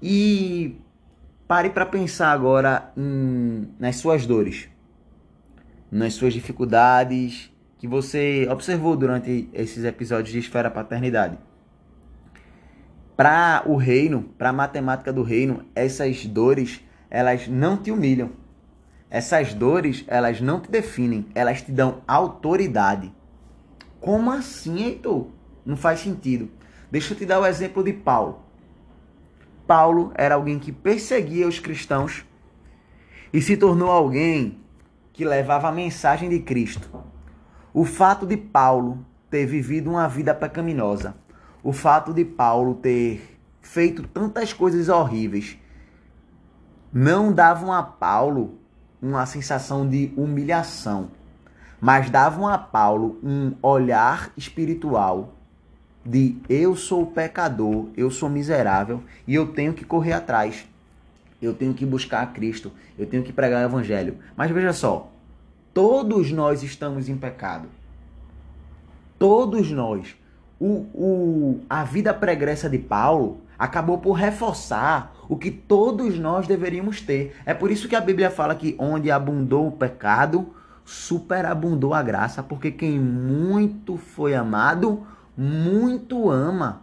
e 0.00 0.76
pare 1.48 1.70
para 1.70 1.84
pensar 1.84 2.30
agora 2.30 2.92
nas 2.96 3.96
suas 3.96 4.26
dores 4.26 4.68
nas 5.90 6.14
suas 6.14 6.32
dificuldades 6.32 7.50
que 7.78 7.88
você 7.88 8.46
observou 8.50 8.96
durante 8.96 9.48
esses 9.52 9.84
episódios 9.84 10.30
de 10.30 10.38
esfera 10.38 10.70
paternidade 10.70 11.38
para 13.16 13.64
o 13.66 13.74
reino 13.74 14.22
para 14.38 14.50
a 14.50 14.52
matemática 14.52 15.12
do 15.12 15.22
reino 15.22 15.64
essas 15.74 16.24
dores 16.26 16.82
elas 17.10 17.48
não 17.48 17.76
te 17.76 17.90
humilham. 17.90 18.30
Essas 19.10 19.54
dores, 19.54 20.04
elas 20.06 20.40
não 20.40 20.60
te 20.60 20.70
definem, 20.70 21.26
elas 21.34 21.62
te 21.62 21.72
dão 21.72 22.02
autoridade. 22.06 23.12
Como 24.00 24.30
assim, 24.30 24.84
Heitor? 24.84 25.28
Não 25.64 25.76
faz 25.76 26.00
sentido. 26.00 26.50
Deixa 26.90 27.14
eu 27.14 27.18
te 27.18 27.24
dar 27.24 27.40
o 27.40 27.46
exemplo 27.46 27.82
de 27.82 27.92
Paulo. 27.92 28.44
Paulo 29.68 30.12
era 30.14 30.34
alguém 30.34 30.58
que 30.58 30.72
perseguia 30.72 31.46
os 31.46 31.58
cristãos 31.58 32.24
e 33.30 33.42
se 33.42 33.54
tornou 33.54 33.90
alguém 33.90 34.58
que 35.12 35.26
levava 35.26 35.68
a 35.68 35.72
mensagem 35.72 36.30
de 36.30 36.38
Cristo. 36.38 36.90
O 37.74 37.84
fato 37.84 38.24
de 38.24 38.34
Paulo 38.34 39.04
ter 39.28 39.44
vivido 39.44 39.90
uma 39.90 40.08
vida 40.08 40.34
pecaminosa, 40.34 41.14
o 41.62 41.70
fato 41.70 42.14
de 42.14 42.24
Paulo 42.24 42.76
ter 42.76 43.38
feito 43.60 44.04
tantas 44.08 44.54
coisas 44.54 44.88
horríveis, 44.88 45.58
não 46.90 47.30
davam 47.30 47.70
a 47.70 47.82
Paulo 47.82 48.58
uma 49.02 49.26
sensação 49.26 49.86
de 49.86 50.14
humilhação, 50.16 51.10
mas 51.78 52.08
davam 52.08 52.48
a 52.48 52.56
Paulo 52.56 53.18
um 53.22 53.54
olhar 53.60 54.32
espiritual 54.34 55.34
de 56.04 56.36
eu 56.48 56.74
sou 56.74 57.06
pecador, 57.06 57.88
eu 57.96 58.10
sou 58.10 58.28
miserável 58.28 59.02
e 59.26 59.34
eu 59.34 59.48
tenho 59.48 59.72
que 59.72 59.84
correr 59.84 60.12
atrás. 60.12 60.66
Eu 61.40 61.54
tenho 61.54 61.72
que 61.72 61.86
buscar 61.86 62.22
a 62.22 62.26
Cristo, 62.26 62.72
eu 62.98 63.06
tenho 63.06 63.22
que 63.22 63.32
pregar 63.32 63.62
o 63.62 63.68
evangelho. 63.68 64.16
Mas 64.36 64.50
veja 64.50 64.72
só, 64.72 65.10
todos 65.72 66.32
nós 66.32 66.62
estamos 66.62 67.08
em 67.08 67.16
pecado. 67.16 67.68
Todos 69.18 69.70
nós. 69.70 70.16
O, 70.60 70.86
o, 70.92 71.60
a 71.70 71.84
vida 71.84 72.12
pregressa 72.12 72.68
de 72.68 72.78
Paulo 72.78 73.40
acabou 73.58 73.98
por 73.98 74.12
reforçar 74.12 75.14
o 75.28 75.36
que 75.36 75.50
todos 75.50 76.18
nós 76.18 76.46
deveríamos 76.46 77.00
ter. 77.00 77.36
É 77.44 77.52
por 77.52 77.70
isso 77.70 77.88
que 77.88 77.94
a 77.94 78.00
Bíblia 78.00 78.30
fala 78.30 78.54
que 78.54 78.74
onde 78.78 79.10
abundou 79.10 79.68
o 79.68 79.72
pecado, 79.72 80.54
superabundou 80.84 81.92
a 81.92 82.02
graça, 82.02 82.42
porque 82.42 82.70
quem 82.70 82.98
muito 82.98 83.96
foi 83.96 84.34
amado, 84.34 85.06
muito 85.38 86.28
ama. 86.28 86.82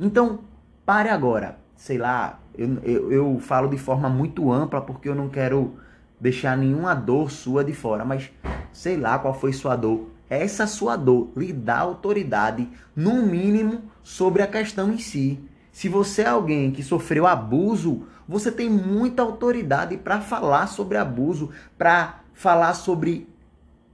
Então, 0.00 0.38
pare 0.86 1.10
agora. 1.10 1.58
Sei 1.76 1.98
lá, 1.98 2.40
eu, 2.56 2.78
eu, 2.82 3.12
eu 3.12 3.38
falo 3.38 3.68
de 3.68 3.76
forma 3.76 4.08
muito 4.08 4.50
ampla 4.50 4.80
porque 4.80 5.08
eu 5.08 5.14
não 5.14 5.28
quero 5.28 5.74
deixar 6.18 6.56
nenhuma 6.56 6.94
dor 6.94 7.30
sua 7.30 7.62
de 7.62 7.74
fora, 7.74 8.04
mas 8.04 8.30
sei 8.72 8.96
lá 8.96 9.18
qual 9.18 9.34
foi 9.34 9.52
sua 9.52 9.76
dor. 9.76 10.08
Essa 10.30 10.66
sua 10.66 10.96
dor 10.96 11.30
lhe 11.36 11.52
dá 11.52 11.80
autoridade, 11.80 12.66
no 12.96 13.26
mínimo, 13.26 13.82
sobre 14.02 14.42
a 14.42 14.46
questão 14.46 14.90
em 14.90 14.98
si. 14.98 15.38
Se 15.70 15.88
você 15.88 16.22
é 16.22 16.28
alguém 16.28 16.70
que 16.70 16.82
sofreu 16.82 17.26
abuso, 17.26 18.04
você 18.26 18.50
tem 18.50 18.70
muita 18.70 19.22
autoridade 19.22 19.98
para 19.98 20.20
falar 20.22 20.68
sobre 20.68 20.96
abuso, 20.96 21.50
para 21.76 22.20
falar 22.32 22.72
sobre 22.72 23.28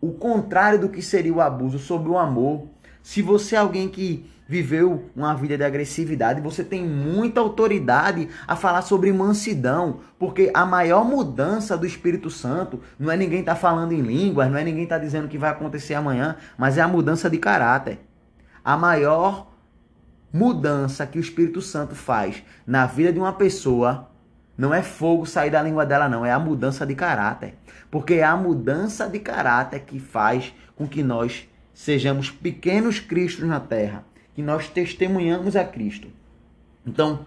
o 0.01 0.13
contrário 0.13 0.79
do 0.79 0.89
que 0.89 1.03
seria 1.03 1.35
o 1.35 1.41
abuso, 1.41 1.79
sobre 1.79 2.09
o 2.09 2.19
amor. 2.19 2.67
Se 3.03 3.23
você 3.23 3.55
é 3.55 3.59
alguém 3.59 3.89
que 3.89 4.29
viveu 4.49 5.11
uma 5.15 5.35
vida 5.35 5.59
de 5.59 5.65
agressividade, 5.65 6.41
você 6.41 6.65
tem 6.65 6.83
muita 6.83 7.39
autoridade 7.41 8.29
a 8.47 8.57
falar 8.57 8.81
sobre 8.81 9.13
mansidão, 9.13 10.01
porque 10.19 10.51
a 10.55 10.65
maior 10.65 11.05
mudança 11.05 11.77
do 11.77 11.87
Espírito 11.87 12.31
Santo 12.31 12.81
não 12.99 13.11
é 13.11 13.17
ninguém 13.17 13.41
estar 13.41 13.55
tá 13.55 13.61
falando 13.61 13.93
em 13.93 14.01
línguas, 14.01 14.51
não 14.51 14.57
é 14.57 14.65
ninguém 14.65 14.85
estar 14.85 14.99
tá 14.99 15.05
dizendo 15.05 15.29
que 15.29 15.37
vai 15.37 15.51
acontecer 15.51 15.95
amanhã, 15.95 16.37
mas 16.57 16.79
é 16.79 16.81
a 16.81 16.89
mudança 16.89 17.29
de 17.29 17.37
caráter. 17.37 18.01
A 18.65 18.77
maior 18.77 19.53
mudança 20.33 21.07
que 21.07 21.19
o 21.19 21.21
Espírito 21.21 21.61
Santo 21.61 21.95
faz 21.95 22.43
na 22.67 22.87
vida 22.87 23.13
de 23.13 23.19
uma 23.19 23.33
pessoa 23.33 24.09
não 24.57 24.75
é 24.75 24.83
fogo 24.83 25.25
sair 25.25 25.51
da 25.51 25.63
língua 25.63 25.87
dela, 25.87 26.09
não, 26.09 26.27
é 26.27 26.33
a 26.33 26.39
mudança 26.39 26.85
de 26.85 26.97
caráter. 26.97 27.55
Porque 27.89 28.15
é 28.15 28.25
a 28.25 28.37
mudança 28.37 29.09
de 29.09 29.21
caráter 29.21 29.81
que 29.83 30.01
faz 30.01 30.53
com 30.75 30.85
que 30.85 31.01
nós 31.01 31.49
sejamos 31.79 32.29
pequenos 32.29 32.99
cristos 32.99 33.47
na 33.47 33.61
terra, 33.61 34.05
que 34.35 34.43
nós 34.43 34.69
testemunhamos 34.69 35.55
a 35.55 35.65
Cristo. 35.65 36.09
Então, 36.85 37.25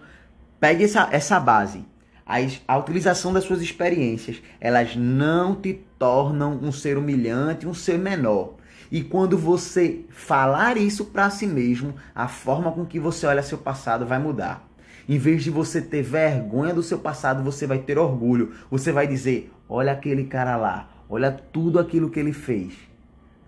pegue 0.60 0.84
essa, 0.84 1.08
essa 1.10 1.40
base. 1.40 1.86
A, 2.26 2.36
a 2.68 2.76
utilização 2.76 3.32
das 3.32 3.44
suas 3.44 3.62
experiências, 3.62 4.42
elas 4.60 4.94
não 4.94 5.56
te 5.56 5.80
tornam 5.98 6.52
um 6.62 6.70
ser 6.70 6.98
humilhante, 6.98 7.66
um 7.66 7.72
ser 7.72 7.98
menor. 7.98 8.56
E 8.90 9.02
quando 9.02 9.38
você 9.38 10.04
falar 10.10 10.76
isso 10.76 11.06
para 11.06 11.30
si 11.30 11.46
mesmo, 11.46 11.94
a 12.14 12.28
forma 12.28 12.70
com 12.72 12.84
que 12.84 13.00
você 13.00 13.24
olha 13.24 13.42
seu 13.42 13.56
passado 13.56 14.04
vai 14.04 14.18
mudar. 14.18 14.68
Em 15.08 15.16
vez 15.16 15.42
de 15.42 15.50
você 15.50 15.80
ter 15.80 16.02
vergonha 16.02 16.74
do 16.74 16.82
seu 16.82 16.98
passado, 16.98 17.42
você 17.42 17.66
vai 17.66 17.78
ter 17.78 17.96
orgulho. 17.96 18.52
Você 18.70 18.92
vai 18.92 19.06
dizer: 19.06 19.50
olha 19.66 19.92
aquele 19.92 20.24
cara 20.24 20.56
lá, 20.56 20.90
olha 21.08 21.32
tudo 21.32 21.78
aquilo 21.78 22.10
que 22.10 22.20
ele 22.20 22.34
fez. 22.34 22.91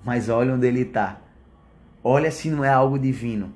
Mas 0.04 0.28
olha 0.28 0.54
onde 0.54 0.66
ele 0.66 0.82
está. 0.82 1.20
Olha 2.02 2.30
se 2.30 2.50
não 2.50 2.62
é 2.62 2.68
algo 2.68 2.98
divino. 2.98 3.52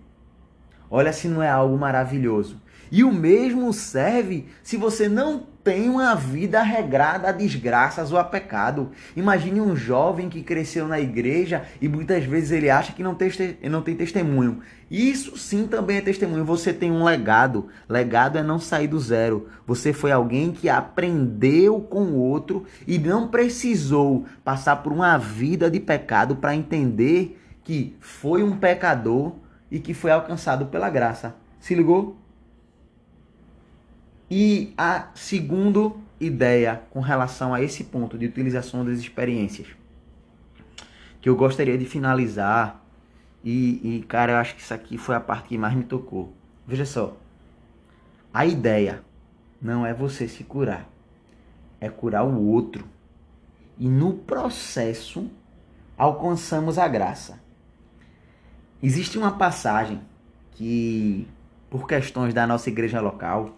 Olha 0.90 1.12
se 1.12 1.28
não 1.28 1.42
é 1.42 1.50
algo 1.50 1.76
maravilhoso. 1.76 2.60
E 2.90 3.04
o 3.04 3.12
mesmo 3.12 3.72
serve 3.72 4.46
se 4.62 4.76
você 4.76 5.08
não 5.08 5.46
tem 5.68 5.90
uma 5.90 6.14
vida 6.14 6.62
regrada 6.62 7.28
a 7.28 7.32
desgraças 7.32 8.10
ou 8.10 8.18
a 8.18 8.24
pecado. 8.24 8.90
Imagine 9.14 9.60
um 9.60 9.76
jovem 9.76 10.30
que 10.30 10.42
cresceu 10.42 10.88
na 10.88 10.98
igreja 10.98 11.64
e 11.78 11.86
muitas 11.86 12.24
vezes 12.24 12.52
ele 12.52 12.70
acha 12.70 12.94
que 12.94 13.02
não 13.02 13.14
tem, 13.14 13.30
não 13.64 13.82
tem 13.82 13.94
testemunho. 13.94 14.60
Isso 14.90 15.36
sim 15.36 15.66
também 15.66 15.98
é 15.98 16.00
testemunho. 16.00 16.42
Você 16.42 16.72
tem 16.72 16.90
um 16.90 17.04
legado. 17.04 17.68
Legado 17.86 18.38
é 18.38 18.42
não 18.42 18.58
sair 18.58 18.88
do 18.88 18.98
zero. 18.98 19.50
Você 19.66 19.92
foi 19.92 20.10
alguém 20.10 20.52
que 20.52 20.70
aprendeu 20.70 21.82
com 21.82 22.04
o 22.04 22.16
outro 22.16 22.64
e 22.86 22.98
não 22.98 23.28
precisou 23.28 24.24
passar 24.42 24.76
por 24.76 24.90
uma 24.90 25.18
vida 25.18 25.70
de 25.70 25.78
pecado 25.78 26.36
para 26.36 26.56
entender 26.56 27.38
que 27.62 27.94
foi 28.00 28.42
um 28.42 28.56
pecador 28.56 29.34
e 29.70 29.78
que 29.78 29.92
foi 29.92 30.12
alcançado 30.12 30.64
pela 30.64 30.88
graça. 30.88 31.36
Se 31.60 31.74
ligou? 31.74 32.16
E 34.30 34.74
a 34.76 35.08
segunda 35.14 35.92
ideia 36.20 36.82
com 36.90 37.00
relação 37.00 37.54
a 37.54 37.62
esse 37.62 37.84
ponto 37.84 38.18
de 38.18 38.26
utilização 38.26 38.84
das 38.84 38.98
experiências, 38.98 39.68
que 41.20 41.28
eu 41.28 41.36
gostaria 41.36 41.78
de 41.78 41.86
finalizar, 41.86 42.84
e, 43.42 43.80
e 43.82 44.04
cara, 44.06 44.32
eu 44.32 44.36
acho 44.36 44.54
que 44.54 44.60
isso 44.60 44.74
aqui 44.74 44.98
foi 44.98 45.14
a 45.14 45.20
parte 45.20 45.48
que 45.48 45.58
mais 45.58 45.74
me 45.74 45.84
tocou. 45.84 46.32
Veja 46.66 46.84
só, 46.84 47.16
a 48.32 48.44
ideia 48.44 49.02
não 49.60 49.86
é 49.86 49.94
você 49.94 50.28
se 50.28 50.44
curar, 50.44 50.88
é 51.80 51.88
curar 51.88 52.24
o 52.24 52.46
outro. 52.46 52.84
E 53.78 53.88
no 53.88 54.12
processo 54.12 55.30
alcançamos 55.96 56.78
a 56.78 56.86
graça. 56.86 57.40
Existe 58.82 59.18
uma 59.18 59.32
passagem 59.32 60.00
que, 60.52 61.26
por 61.70 61.86
questões 61.86 62.32
da 62.32 62.46
nossa 62.46 62.68
igreja 62.68 63.00
local, 63.00 63.57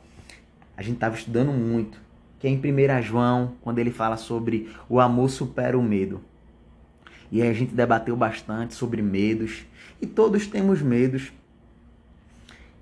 a 0.80 0.82
gente 0.82 0.94
estava 0.94 1.14
estudando 1.14 1.52
muito, 1.52 2.00
que 2.38 2.46
é 2.46 2.50
em 2.50 2.56
1 2.56 3.02
João, 3.02 3.52
quando 3.60 3.78
ele 3.78 3.90
fala 3.90 4.16
sobre 4.16 4.70
o 4.88 4.98
amor 4.98 5.28
supera 5.28 5.78
o 5.78 5.82
medo. 5.82 6.22
E 7.30 7.42
aí 7.42 7.50
a 7.50 7.52
gente 7.52 7.74
debateu 7.74 8.16
bastante 8.16 8.72
sobre 8.72 9.02
medos, 9.02 9.66
e 10.00 10.06
todos 10.06 10.46
temos 10.46 10.80
medos. 10.80 11.34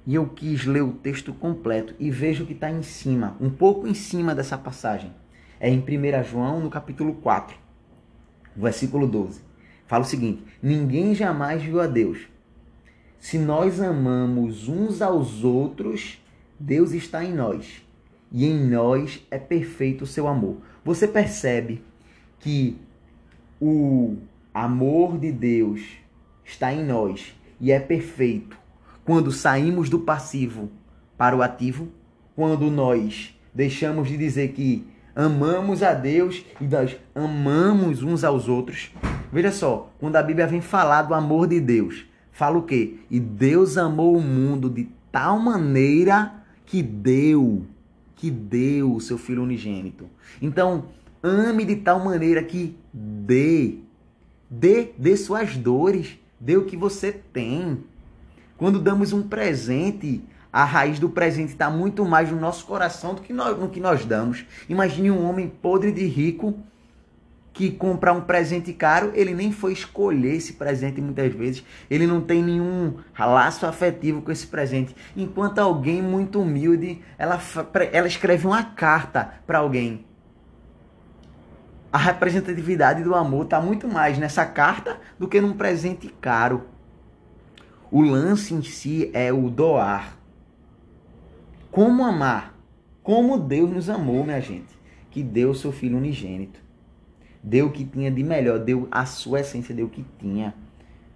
E 0.06 0.14
eu 0.14 0.28
quis 0.28 0.64
ler 0.64 0.84
o 0.84 0.92
texto 0.92 1.32
completo 1.32 1.92
e 1.98 2.08
vejo 2.08 2.46
que 2.46 2.52
está 2.52 2.70
em 2.70 2.84
cima, 2.84 3.36
um 3.40 3.50
pouco 3.50 3.88
em 3.88 3.94
cima 3.94 4.32
dessa 4.32 4.56
passagem. 4.56 5.12
É 5.58 5.68
em 5.68 5.80
1 5.80 6.22
João, 6.22 6.60
no 6.60 6.70
capítulo 6.70 7.14
4, 7.14 7.56
versículo 8.54 9.08
12. 9.08 9.40
Fala 9.88 10.04
o 10.04 10.06
seguinte: 10.06 10.44
Ninguém 10.62 11.16
jamais 11.16 11.60
viu 11.60 11.80
a 11.80 11.88
Deus. 11.88 12.28
Se 13.18 13.40
nós 13.40 13.80
amamos 13.80 14.68
uns 14.68 15.02
aos 15.02 15.42
outros, 15.42 16.22
Deus 16.60 16.92
está 16.92 17.24
em 17.24 17.34
nós 17.34 17.87
e 18.32 18.46
em 18.46 18.68
nós 18.68 19.26
é 19.30 19.38
perfeito 19.38 20.04
o 20.04 20.06
seu 20.06 20.28
amor. 20.28 20.58
Você 20.84 21.08
percebe 21.08 21.82
que 22.38 22.76
o 23.60 24.16
amor 24.52 25.18
de 25.18 25.32
Deus 25.32 25.82
está 26.44 26.72
em 26.72 26.84
nós 26.84 27.34
e 27.60 27.72
é 27.72 27.80
perfeito 27.80 28.56
quando 29.04 29.32
saímos 29.32 29.88
do 29.88 30.00
passivo 30.00 30.70
para 31.16 31.36
o 31.36 31.42
ativo, 31.42 31.88
quando 32.36 32.70
nós 32.70 33.34
deixamos 33.54 34.08
de 34.08 34.16
dizer 34.16 34.52
que 34.52 34.86
amamos 35.16 35.82
a 35.82 35.94
Deus 35.94 36.44
e 36.60 36.64
nós 36.64 36.96
amamos 37.14 38.02
uns 38.02 38.22
aos 38.22 38.48
outros. 38.48 38.92
Veja 39.32 39.50
só, 39.50 39.90
quando 39.98 40.16
a 40.16 40.22
Bíblia 40.22 40.46
vem 40.46 40.60
falar 40.60 41.02
do 41.02 41.14
amor 41.14 41.48
de 41.48 41.60
Deus, 41.60 42.06
fala 42.30 42.58
o 42.58 42.62
quê? 42.62 42.98
E 43.10 43.18
Deus 43.18 43.76
amou 43.76 44.16
o 44.16 44.22
mundo 44.22 44.70
de 44.70 44.88
tal 45.10 45.38
maneira 45.38 46.32
que 46.64 46.82
deu 46.82 47.66
que 48.18 48.30
deu 48.30 48.94
o 48.94 49.00
seu 49.00 49.16
filho 49.16 49.42
unigênito. 49.42 50.06
Então, 50.42 50.86
ame 51.22 51.64
de 51.64 51.76
tal 51.76 52.00
maneira 52.04 52.42
que 52.42 52.76
dê, 52.92 53.76
dê, 54.50 54.90
dê 54.98 55.16
suas 55.16 55.56
dores, 55.56 56.18
dê 56.38 56.56
o 56.56 56.64
que 56.64 56.76
você 56.76 57.12
tem. 57.12 57.78
Quando 58.56 58.80
damos 58.80 59.12
um 59.12 59.22
presente, 59.22 60.20
a 60.52 60.64
raiz 60.64 60.98
do 60.98 61.08
presente 61.08 61.52
está 61.52 61.70
muito 61.70 62.04
mais 62.04 62.30
no 62.30 62.40
nosso 62.40 62.66
coração 62.66 63.14
do 63.14 63.22
que 63.22 63.32
no 63.32 63.68
que 63.68 63.78
nós 63.78 64.04
damos. 64.04 64.44
Imagine 64.68 65.12
um 65.12 65.24
homem 65.24 65.48
podre 65.48 65.92
de 65.92 66.04
rico 66.04 66.58
que 67.58 67.72
comprar 67.72 68.12
um 68.12 68.20
presente 68.20 68.72
caro, 68.72 69.10
ele 69.16 69.34
nem 69.34 69.50
foi 69.50 69.72
escolher 69.72 70.36
esse 70.36 70.52
presente 70.52 71.00
muitas 71.00 71.34
vezes, 71.34 71.64
ele 71.90 72.06
não 72.06 72.20
tem 72.20 72.40
nenhum 72.40 72.98
laço 73.18 73.66
afetivo 73.66 74.22
com 74.22 74.30
esse 74.30 74.46
presente. 74.46 74.94
Enquanto 75.16 75.58
alguém 75.58 76.00
muito 76.00 76.40
humilde, 76.40 77.02
ela, 77.18 77.36
ela 77.90 78.06
escreve 78.06 78.46
uma 78.46 78.62
carta 78.62 79.40
para 79.44 79.58
alguém. 79.58 80.06
A 81.92 81.98
representatividade 81.98 83.02
do 83.02 83.12
amor 83.12 83.46
está 83.46 83.60
muito 83.60 83.88
mais 83.88 84.18
nessa 84.18 84.46
carta 84.46 85.00
do 85.18 85.26
que 85.26 85.40
num 85.40 85.54
presente 85.54 86.06
caro. 86.20 86.68
O 87.90 88.02
lance 88.02 88.54
em 88.54 88.62
si 88.62 89.10
é 89.12 89.32
o 89.32 89.50
doar. 89.50 90.16
Como 91.72 92.04
amar? 92.04 92.54
Como 93.02 93.36
Deus 93.36 93.68
nos 93.68 93.90
amou, 93.90 94.22
minha 94.22 94.40
gente, 94.40 94.78
que 95.10 95.24
deu 95.24 95.50
o 95.50 95.54
seu 95.56 95.72
filho 95.72 95.96
unigênito 95.96 96.67
deu 97.42 97.66
o 97.66 97.70
que 97.70 97.84
tinha 97.84 98.10
de 98.10 98.22
melhor, 98.22 98.58
deu 98.58 98.88
a 98.90 99.06
sua 99.06 99.40
essência, 99.40 99.74
deu 99.74 99.86
o 99.86 99.90
que 99.90 100.04
tinha. 100.18 100.54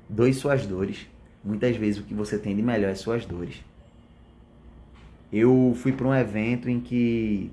Doe 0.09 0.33
suas 0.33 0.67
dores. 0.67 1.07
Muitas 1.45 1.77
vezes 1.77 2.01
o 2.01 2.05
que 2.05 2.15
você 2.15 2.39
tem 2.39 2.55
de 2.55 2.63
melhor 2.63 2.91
é 2.91 2.95
suas 2.95 3.27
dores. 3.27 3.63
Eu 5.33 5.75
fui 5.77 5.93
para 5.93 6.07
um 6.07 6.15
evento 6.15 6.69
em 6.69 6.79
que 6.79 7.51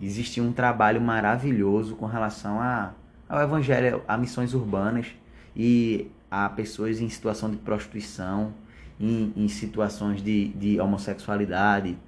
existia 0.00 0.42
um 0.42 0.52
trabalho 0.52 1.00
maravilhoso 1.00 1.94
com 1.94 2.06
relação 2.06 2.60
a, 2.60 2.92
ao 3.28 3.40
evangelho, 3.40 4.02
a 4.08 4.16
missões 4.16 4.54
urbanas 4.54 5.08
e 5.54 6.10
a 6.30 6.48
pessoas 6.48 7.00
em 7.00 7.08
situação 7.08 7.50
de 7.50 7.58
prostituição, 7.58 8.54
em, 8.98 9.32
em 9.36 9.48
situações 9.48 10.22
de, 10.22 10.48
de 10.48 10.80
homossexualidade, 10.80 11.98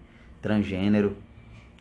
transgênero. 0.40 1.16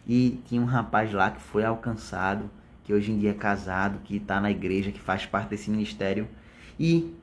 E 0.08 0.42
tinha 0.46 0.62
um 0.62 0.66
rapaz 0.66 1.14
lá 1.14 1.32
que 1.32 1.42
foi 1.42 1.64
alcançado 1.64 2.50
que 2.84 2.94
hoje 2.94 3.12
em 3.12 3.18
dia 3.18 3.32
é 3.32 3.34
casado, 3.34 4.00
que 4.04 4.18
está 4.18 4.40
na 4.42 4.52
igreja, 4.52 4.92
que 4.92 5.00
faz 5.00 5.26
parte 5.26 5.50
desse 5.50 5.70
ministério. 5.70 6.28
E 6.80 7.14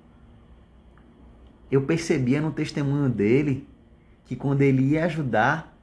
eu 1.71 1.83
percebia 1.83 2.41
no 2.41 2.53
testemunho 2.53 3.09
dele 3.09 3.67
que 4.25 4.37
quando 4.37 4.63
ele 4.63 4.83
ia 4.83 5.05
ajudar 5.05 5.77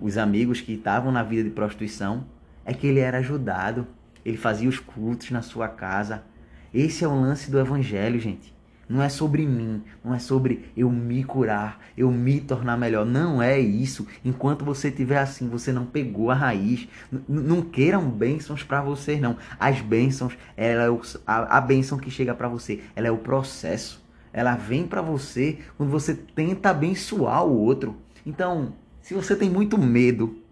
os 0.00 0.16
amigos 0.16 0.60
que 0.60 0.72
estavam 0.72 1.12
na 1.12 1.22
vida 1.22 1.44
de 1.44 1.50
prostituição, 1.50 2.24
é 2.64 2.72
que 2.72 2.86
ele 2.86 3.00
era 3.00 3.18
ajudado. 3.18 3.86
Ele 4.24 4.36
fazia 4.36 4.68
os 4.68 4.78
cultos 4.78 5.30
na 5.30 5.42
sua 5.42 5.68
casa. 5.68 6.24
Esse 6.72 7.04
é 7.04 7.08
o 7.08 7.20
lance 7.20 7.50
do 7.50 7.58
evangelho, 7.58 8.20
gente. 8.20 8.54
Não 8.90 9.00
é 9.00 9.08
sobre 9.08 9.46
mim, 9.46 9.84
não 10.04 10.12
é 10.12 10.18
sobre 10.18 10.68
eu 10.76 10.90
me 10.90 11.22
curar, 11.22 11.78
eu 11.96 12.10
me 12.10 12.40
tornar 12.40 12.76
melhor. 12.76 13.06
Não 13.06 13.40
é 13.40 13.56
isso. 13.56 14.04
Enquanto 14.24 14.64
você 14.64 14.88
estiver 14.88 15.18
assim, 15.18 15.48
você 15.48 15.72
não 15.72 15.86
pegou 15.86 16.28
a 16.28 16.34
raiz. 16.34 16.88
N 17.12 17.22
não 17.28 17.62
queiram 17.62 18.10
bênçãos 18.10 18.64
para 18.64 18.82
você, 18.82 19.20
não. 19.20 19.36
As 19.60 19.80
bênçãos, 19.80 20.36
ela 20.56 20.82
é 20.82 20.90
o, 20.90 21.00
a, 21.24 21.58
a 21.58 21.60
bênção 21.60 21.98
que 21.98 22.10
chega 22.10 22.34
para 22.34 22.48
você, 22.48 22.80
ela 22.96 23.06
é 23.06 23.12
o 23.12 23.18
processo. 23.18 24.04
Ela 24.32 24.56
vem 24.56 24.84
para 24.84 25.00
você 25.00 25.60
quando 25.76 25.90
você 25.90 26.12
tenta 26.12 26.70
abençoar 26.70 27.44
o 27.44 27.56
outro. 27.56 27.94
Então, 28.26 28.74
se 29.00 29.14
você 29.14 29.36
tem 29.36 29.48
muito 29.48 29.78
medo, 29.78 30.42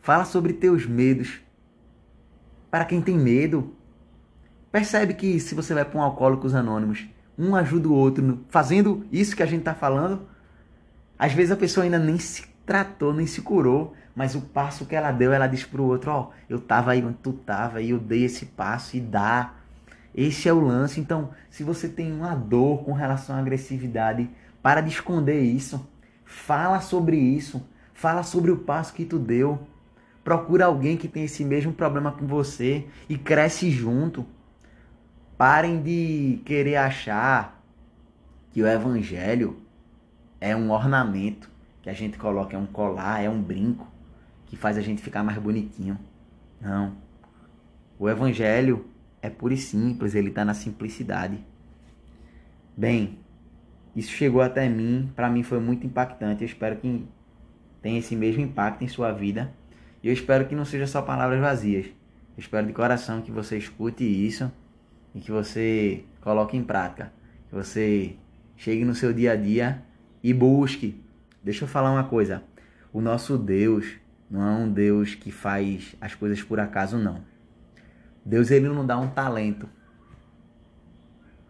fala 0.00 0.24
sobre 0.24 0.54
teus 0.54 0.86
medos. 0.86 1.38
Para 2.70 2.86
quem 2.86 3.02
tem 3.02 3.18
medo, 3.18 3.74
percebe 4.72 5.12
que 5.12 5.38
se 5.38 5.54
você 5.54 5.74
vai 5.74 5.84
para 5.84 5.98
um 5.98 6.02
Alcoólicos 6.02 6.54
Anônimos, 6.54 7.12
um 7.38 7.54
ajuda 7.56 7.88
o 7.88 7.94
outro, 7.94 8.40
fazendo 8.48 9.06
isso 9.10 9.36
que 9.36 9.42
a 9.42 9.46
gente 9.46 9.60
está 9.60 9.74
falando. 9.74 10.22
Às 11.18 11.32
vezes 11.32 11.52
a 11.52 11.56
pessoa 11.56 11.84
ainda 11.84 11.98
nem 11.98 12.18
se 12.18 12.44
tratou, 12.64 13.12
nem 13.12 13.26
se 13.26 13.40
curou, 13.42 13.94
mas 14.14 14.34
o 14.34 14.40
passo 14.40 14.86
que 14.86 14.94
ela 14.94 15.10
deu, 15.10 15.32
ela 15.32 15.46
disse 15.46 15.66
pro 15.66 15.84
outro, 15.84 16.10
ó, 16.10 16.20
oh, 16.20 16.32
eu 16.48 16.60
tava 16.60 16.92
aí 16.92 17.04
onde 17.04 17.18
tu 17.18 17.32
tava 17.32 17.80
e 17.80 17.90
eu 17.90 17.98
dei 17.98 18.24
esse 18.24 18.46
passo 18.46 18.96
e 18.96 19.00
dá. 19.00 19.54
Esse 20.14 20.48
é 20.48 20.52
o 20.52 20.60
lance. 20.60 21.00
Então, 21.00 21.30
se 21.50 21.64
você 21.64 21.88
tem 21.88 22.12
uma 22.12 22.34
dor 22.34 22.84
com 22.84 22.92
relação 22.92 23.34
à 23.34 23.40
agressividade, 23.40 24.30
para 24.62 24.80
de 24.80 24.90
esconder 24.90 25.42
isso. 25.42 25.86
Fala 26.24 26.80
sobre 26.80 27.18
isso. 27.18 27.68
Fala 27.92 28.22
sobre 28.22 28.50
o 28.50 28.56
passo 28.56 28.94
que 28.94 29.04
tu 29.04 29.18
deu. 29.18 29.66
Procura 30.22 30.64
alguém 30.64 30.96
que 30.96 31.06
tem 31.06 31.24
esse 31.24 31.44
mesmo 31.44 31.72
problema 31.72 32.12
com 32.12 32.26
você 32.26 32.86
e 33.08 33.18
cresce 33.18 33.70
junto. 33.70 34.24
Parem 35.46 35.82
de 35.82 36.40
querer 36.46 36.76
achar 36.76 37.62
que 38.50 38.62
o 38.62 38.66
evangelho 38.66 39.60
é 40.40 40.56
um 40.56 40.70
ornamento 40.70 41.50
que 41.82 41.90
a 41.90 41.92
gente 41.92 42.16
coloca, 42.16 42.56
é 42.56 42.58
um 42.58 42.64
colar, 42.64 43.22
é 43.22 43.28
um 43.28 43.42
brinco 43.42 43.86
que 44.46 44.56
faz 44.56 44.78
a 44.78 44.80
gente 44.80 45.02
ficar 45.02 45.22
mais 45.22 45.36
bonitinho. 45.36 45.98
Não. 46.58 46.96
O 47.98 48.08
evangelho 48.08 48.86
é 49.20 49.28
puro 49.28 49.52
e 49.52 49.58
simples, 49.58 50.14
ele 50.14 50.30
está 50.30 50.46
na 50.46 50.54
simplicidade. 50.54 51.38
Bem, 52.74 53.18
isso 53.94 54.12
chegou 54.12 54.40
até 54.40 54.66
mim, 54.66 55.12
para 55.14 55.28
mim 55.28 55.42
foi 55.42 55.60
muito 55.60 55.86
impactante. 55.86 56.42
Eu 56.42 56.48
espero 56.48 56.76
que 56.76 57.06
tenha 57.82 57.98
esse 57.98 58.16
mesmo 58.16 58.40
impacto 58.40 58.82
em 58.82 58.88
sua 58.88 59.12
vida. 59.12 59.52
E 60.02 60.08
eu 60.08 60.12
espero 60.14 60.46
que 60.46 60.54
não 60.54 60.64
seja 60.64 60.86
só 60.86 61.02
palavras 61.02 61.38
vazias. 61.38 61.84
Eu 61.84 62.38
espero 62.38 62.66
de 62.66 62.72
coração 62.72 63.20
que 63.20 63.30
você 63.30 63.58
escute 63.58 64.04
isso 64.04 64.50
e 65.14 65.20
que 65.20 65.30
você 65.30 66.04
coloque 66.20 66.56
em 66.56 66.64
prática. 66.64 67.12
Que 67.48 67.54
você 67.54 68.16
chegue 68.56 68.84
no 68.84 68.94
seu 68.94 69.12
dia 69.12 69.32
a 69.32 69.36
dia 69.36 69.82
e 70.22 70.34
busque. 70.34 71.02
Deixa 71.42 71.64
eu 71.64 71.68
falar 71.68 71.92
uma 71.92 72.04
coisa. 72.04 72.42
O 72.92 73.00
nosso 73.00 73.38
Deus 73.38 73.96
não 74.30 74.42
é 74.42 74.50
um 74.50 74.72
Deus 74.72 75.14
que 75.14 75.30
faz 75.30 75.94
as 76.00 76.14
coisas 76.14 76.42
por 76.42 76.58
acaso, 76.58 76.98
não. 76.98 77.22
Deus 78.24 78.50
ele 78.50 78.68
não 78.68 78.86
dá 78.86 78.98
um 78.98 79.08
talento 79.08 79.68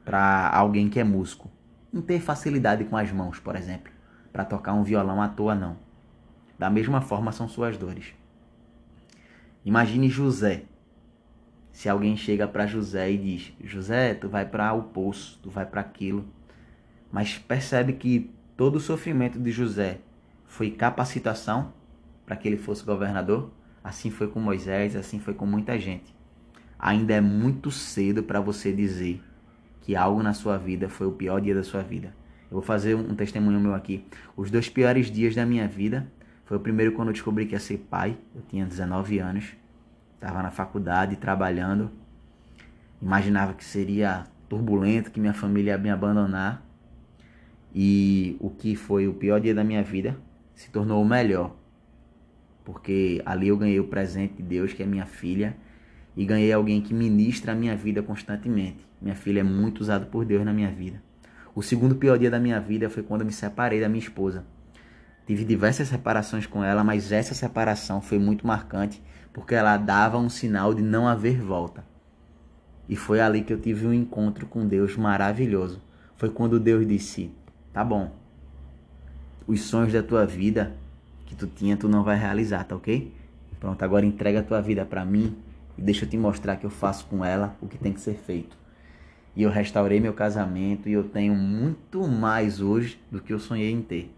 para 0.05 0.51
alguém 0.51 0.89
que 0.89 1.01
é 1.01 1.05
músico. 1.05 1.51
Não 1.93 2.03
ter 2.03 2.21
facilidade 2.21 2.85
com 2.85 2.97
as 2.97 3.11
mãos, 3.13 3.39
por 3.39 3.55
exemplo, 3.55 3.93
para 4.33 4.45
tocar 4.45 4.75
um 4.75 4.83
violão 4.83 5.23
à 5.23 5.29
toa, 5.29 5.55
não. 5.55 5.77
Da 6.59 6.69
mesma 6.69 7.01
forma 7.01 7.33
são 7.33 7.49
suas 7.49 7.77
dores. 7.79 8.13
Imagine 9.65 10.09
José. 10.09 10.65
Se 11.75 11.89
alguém 11.89 12.17
chega 12.17 12.47
para 12.47 12.69
José 12.69 13.11
e 13.11 13.19
diz: 13.19 13.53
José, 13.65 14.15
tu 14.15 14.29
vai 14.29 14.47
para 14.47 14.73
o 14.73 14.85
poço, 14.85 15.41
tu 15.43 15.51
vai 15.51 15.67
para 15.67 15.81
aquilo. 15.81 16.25
Mas 17.11 17.37
percebe 17.37 17.95
que 17.95 18.31
todo 18.57 18.77
o 18.77 18.81
sofrimento 18.81 19.41
de 19.41 19.51
José 19.51 19.99
foi 20.47 20.71
capacitação 20.71 21.73
para 22.25 22.37
que 22.37 22.47
ele 22.47 22.57
fosse 22.57 22.85
governador? 22.85 23.51
Assim 23.83 24.09
foi 24.09 24.29
com 24.29 24.39
Moisés, 24.39 24.95
assim 24.95 25.19
foi 25.19 25.35
com 25.35 25.45
muita 25.45 25.77
gente. 25.77 26.15
Ainda 26.79 27.13
é 27.13 27.21
muito 27.21 27.73
cedo 27.73 28.23
para 28.23 28.41
você 28.41 28.73
dizer 28.73 29.21
que 29.83 29.97
algo 29.97 30.23
na 30.23 30.33
sua 30.33 30.57
vida 30.57 30.89
foi 30.89 31.09
o 31.09 31.13
pior 31.13 31.41
dia 31.41 31.57
da 31.57 31.65
sua 31.65 31.83
vida. 31.83 32.15
Eu 32.49 32.53
vou 32.53 32.63
fazer 32.63 32.95
um 32.95 33.17
testemunho 33.17 33.59
meu 33.59 33.75
aqui. 33.75 34.05
Os 34.37 34.49
dois 34.49 34.69
piores 34.69 35.11
dias 35.11 35.35
da 35.35 35.45
minha 35.45 35.67
vida 35.67 36.07
foi 36.45 36.57
o 36.57 36.61
primeiro 36.61 36.93
quando 36.93 37.09
eu 37.09 37.15
descobri 37.15 37.47
que 37.47 37.55
ia 37.55 37.61
ser 37.61 37.79
pai. 37.79 38.17
Eu 38.33 38.43
tinha 38.43 38.65
19 38.65 39.19
anos, 39.19 39.57
estava 40.25 40.43
na 40.43 40.51
faculdade 40.51 41.17
trabalhando. 41.17 41.91
Imaginava 43.01 43.53
que 43.53 43.63
seria 43.63 44.25
turbulento, 44.49 45.11
que 45.11 45.21
minha 45.21 45.35
família 45.35 45.73
ia 45.73 45.79
me 45.79 45.91
abandonar. 45.91 46.65
E 47.75 48.37
o 48.41 48.49
que 48.49 48.75
foi 48.75 49.07
o 49.07 49.13
pior 49.13 49.39
dia 49.39 49.55
da 49.55 49.63
minha 49.63 49.83
vida 49.83 50.17
se 50.55 50.71
tornou 50.71 51.03
o 51.03 51.05
melhor. 51.05 51.55
Porque 52.65 53.21
ali 53.27 53.49
eu 53.49 53.59
ganhei 53.59 53.79
o 53.79 53.85
presente 53.85 54.37
de 54.37 54.43
Deus, 54.43 54.73
que 54.73 54.83
é 54.83 54.87
minha 54.87 55.05
filha, 55.05 55.55
e 56.17 56.25
ganhei 56.25 56.51
alguém 56.51 56.81
que 56.81 56.95
ministra 56.95 57.53
a 57.53 57.55
minha 57.55 57.77
vida 57.77 58.03
constantemente. 58.03 58.87
Minha 59.03 59.15
filha 59.15 59.41
é 59.41 59.43
muito 59.43 59.83
usada 59.83 60.07
por 60.07 60.25
Deus 60.25 60.43
na 60.43 60.55
minha 60.55 60.71
vida. 60.71 61.03
O 61.55 61.63
segundo 61.63 61.97
pior 61.97 62.19
dia 62.19 62.31
da 62.31 62.41
minha 62.41 62.59
vida 62.59 62.89
foi 62.89 63.03
quando 63.03 63.21
eu 63.21 63.27
me 63.27 63.33
separei 63.33 63.79
da 63.79 63.89
minha 63.91 64.03
esposa. 64.03 64.47
Tive 65.27 65.45
diversas 65.45 65.89
separações 65.89 66.47
com 66.47 66.65
ela, 66.65 66.83
mas 66.83 67.13
essa 67.13 67.35
separação 67.35 68.01
foi 68.01 68.19
muito 68.19 68.47
marcante 68.47 69.03
porque 69.35 69.55
ela 69.55 69.77
dava 69.77 70.17
um 70.17 70.31
sinal 70.31 70.73
de 70.73 70.81
não 70.81 71.07
haver 71.07 71.43
volta. 71.43 71.85
E 72.89 72.95
foi 72.95 73.21
ali 73.21 73.43
que 73.43 73.53
eu 73.53 73.61
tive 73.61 73.87
um 73.87 73.93
encontro 73.93 74.47
com 74.47 74.67
Deus 74.67 74.97
maravilhoso. 74.97 75.83
Foi 76.17 76.31
quando 76.31 76.61
Deus 76.61 76.87
disse: 76.87 77.31
Tá 77.73 77.85
bom, 77.85 78.13
os 79.47 79.61
sonhos 79.63 79.93
da 79.93 80.03
tua 80.03 80.25
vida 80.25 80.73
que 81.27 81.35
tu 81.35 81.49
tinha, 81.49 81.77
tu 81.77 81.89
não 81.89 82.05
vai 82.05 82.17
realizar, 82.17 82.65
tá 82.65 82.77
ok? 82.77 83.13
Pronto, 83.59 83.83
agora 83.83 84.07
entrega 84.07 84.41
a 84.41 84.43
tua 84.43 84.61
vida 84.61 84.85
para 84.85 85.05
mim 85.05 85.37
e 85.77 85.83
deixa 85.83 86.05
eu 86.05 86.09
te 86.09 86.17
mostrar 86.17 86.57
que 86.57 86.65
eu 86.65 86.71
faço 86.71 87.07
com 87.07 87.25
ela 87.25 87.57
o 87.61 87.67
que 87.67 87.77
tem 87.77 87.93
que 87.93 88.01
ser 88.01 88.15
feito. 88.15 88.57
E 89.35 89.43
eu 89.43 89.51
restaurei 89.51 89.99
meu 89.99 90.13
casamento 90.13 90.89
e 90.89 90.93
eu 90.93 91.03
tenho 91.03 91.35
muito 91.35 92.07
mais 92.07 92.61
hoje 92.61 93.01
do 93.11 93.21
que 93.21 93.33
eu 93.33 93.39
sonhei 93.41 93.73
em 93.73 93.83
ter. 93.83 94.15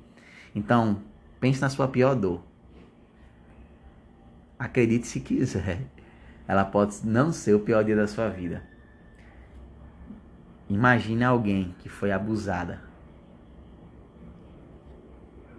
Então, 0.54 0.98
pense 1.40 1.60
na 1.60 1.70
sua 1.70 1.88
pior 1.88 2.14
dor. 2.14 2.42
Acredite 4.58 5.06
se 5.06 5.20
quiser. 5.20 5.82
Ela 6.48 6.64
pode 6.64 7.04
não 7.04 7.32
ser 7.32 7.54
o 7.54 7.60
pior 7.60 7.84
dia 7.84 7.96
da 7.96 8.06
sua 8.06 8.28
vida. 8.28 8.62
Imagine 10.68 11.24
alguém 11.24 11.74
que 11.78 11.88
foi 11.88 12.10
abusada 12.10 12.86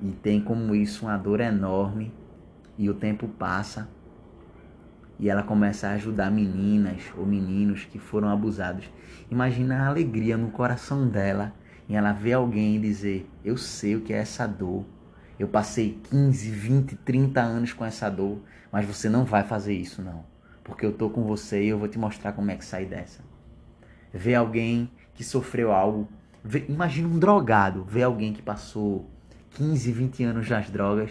e 0.02 0.12
tem 0.12 0.40
como 0.40 0.76
isso 0.76 1.06
uma 1.06 1.18
dor 1.18 1.40
enorme 1.40 2.14
e 2.78 2.90
o 2.90 2.94
tempo 2.94 3.28
passa 3.28 3.90
e 5.20 5.30
ela 5.30 5.42
começa 5.42 5.88
a 5.88 5.94
ajudar 5.94 6.30
meninas 6.30 7.02
ou 7.18 7.26
meninos 7.26 7.86
que 7.86 7.98
foram 7.98 8.30
abusados. 8.30 8.88
Imagina 9.32 9.82
a 9.82 9.88
alegria 9.88 10.38
no 10.38 10.52
coração 10.52 11.08
dela 11.08 11.54
em 11.90 11.96
ela 11.96 12.14
ver 12.14 12.34
alguém 12.34 12.80
dizer: 12.80 13.28
Eu 13.44 13.58
sei 13.58 13.96
o 13.96 14.02
que 14.02 14.14
é 14.14 14.18
essa 14.18 14.46
dor. 14.46 14.86
Eu 15.40 15.48
passei 15.48 16.00
15, 16.10 16.52
20, 16.52 16.96
30 16.98 17.42
anos 17.42 17.74
com 17.74 17.86
essa 17.86 18.10
dor, 18.10 18.40
mas 18.72 18.86
você 18.86 19.10
não 19.10 19.24
vai 19.24 19.44
fazer 19.44 19.74
isso, 19.74 20.02
não. 20.02 20.26
Porque 20.64 20.86
eu 20.86 20.92
tô 20.92 21.10
com 21.10 21.24
você 21.24 21.64
e 21.64 21.70
eu 21.70 21.80
vou 21.80 21.88
te 21.88 21.98
mostrar 21.98 22.34
como 22.34 22.52
é 22.52 22.56
que 22.56 22.66
sai 22.66 22.86
dessa. 22.86 23.22
Ver 24.14 24.36
alguém 24.36 24.90
que 25.14 25.24
sofreu 25.24 25.72
algo. 25.72 26.08
imagina 26.68 27.08
um 27.08 27.18
drogado 27.18 27.84
ver 27.84 28.04
alguém 28.04 28.34
que 28.34 28.42
passou 28.42 29.10
15, 29.52 29.92
20 29.92 30.24
anos 30.24 30.50
nas 30.50 30.70
drogas 30.70 31.10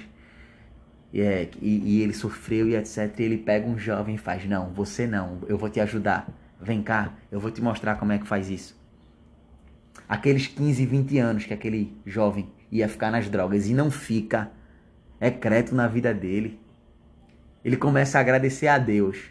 é, 1.15 1.49
e, 1.61 1.79
e, 1.79 2.03
ele 2.03 2.13
sofreu 2.13 2.69
e 2.69 2.77
etc. 2.77 3.19
E 3.19 3.23
ele 3.23 3.39
pega 3.39 3.67
um 3.67 3.79
jovem 3.79 4.17
e 4.17 4.19
faz: 4.19 4.45
Não, 4.47 4.73
você 4.73 5.07
não, 5.07 5.41
eu 5.49 5.57
vou 5.57 5.71
te 5.71 5.81
ajudar. 5.81 6.29
Vem 6.61 6.83
cá, 6.83 7.13
eu 7.31 7.39
vou 7.39 7.51
te 7.51 7.61
mostrar 7.61 7.97
como 7.97 8.13
é 8.13 8.19
que 8.19 8.27
faz 8.27 8.51
isso. 8.51 8.77
Aqueles 10.09 10.47
15, 10.47 10.87
20 10.87 11.19
anos 11.19 11.45
que 11.45 11.55
aquele 11.55 11.97
jovem 12.05 12.49
ia 12.71 12.89
ficar 12.89 13.11
nas 13.11 13.29
drogas 13.29 13.69
e 13.69 13.75
não 13.75 13.91
fica, 13.91 14.51
é 15.21 15.31
crédito 15.31 15.75
na 15.75 15.89
vida 15.89 16.15
dele. 16.15 16.61
Ele 17.67 17.77
começa 17.77 18.17
a 18.17 18.21
agradecer 18.21 18.69
a 18.69 18.79
Deus 18.79 19.25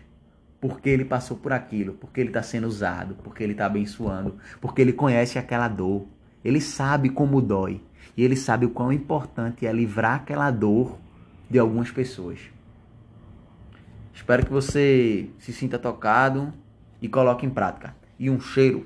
porque 0.59 0.89
ele 0.89 1.05
passou 1.05 1.37
por 1.37 1.53
aquilo, 1.53 1.93
porque 1.93 2.19
ele 2.19 2.31
está 2.31 2.43
sendo 2.43 2.67
usado, 2.67 3.15
porque 3.23 3.41
ele 3.41 3.53
está 3.53 3.65
abençoando, 3.65 4.35
porque 4.59 4.81
ele 4.81 4.91
conhece 4.91 5.39
aquela 5.39 5.69
dor. 5.69 6.05
Ele 6.43 6.59
sabe 6.59 7.07
como 7.07 7.41
dói 7.41 7.81
e 8.17 8.25
ele 8.25 8.35
sabe 8.35 8.65
o 8.65 8.71
quão 8.71 8.91
importante 8.91 9.65
é 9.65 9.71
livrar 9.71 10.15
aquela 10.15 10.51
dor 10.51 10.97
de 11.49 11.57
algumas 11.57 11.91
pessoas. 11.91 12.39
Espero 14.13 14.45
que 14.45 14.51
você 14.51 15.29
se 15.39 15.53
sinta 15.53 15.79
tocado 15.79 16.53
e 17.01 17.07
coloque 17.07 17.45
em 17.45 17.49
prática. 17.49 17.95
E 18.19 18.29
um 18.29 18.41
cheiro 18.41 18.85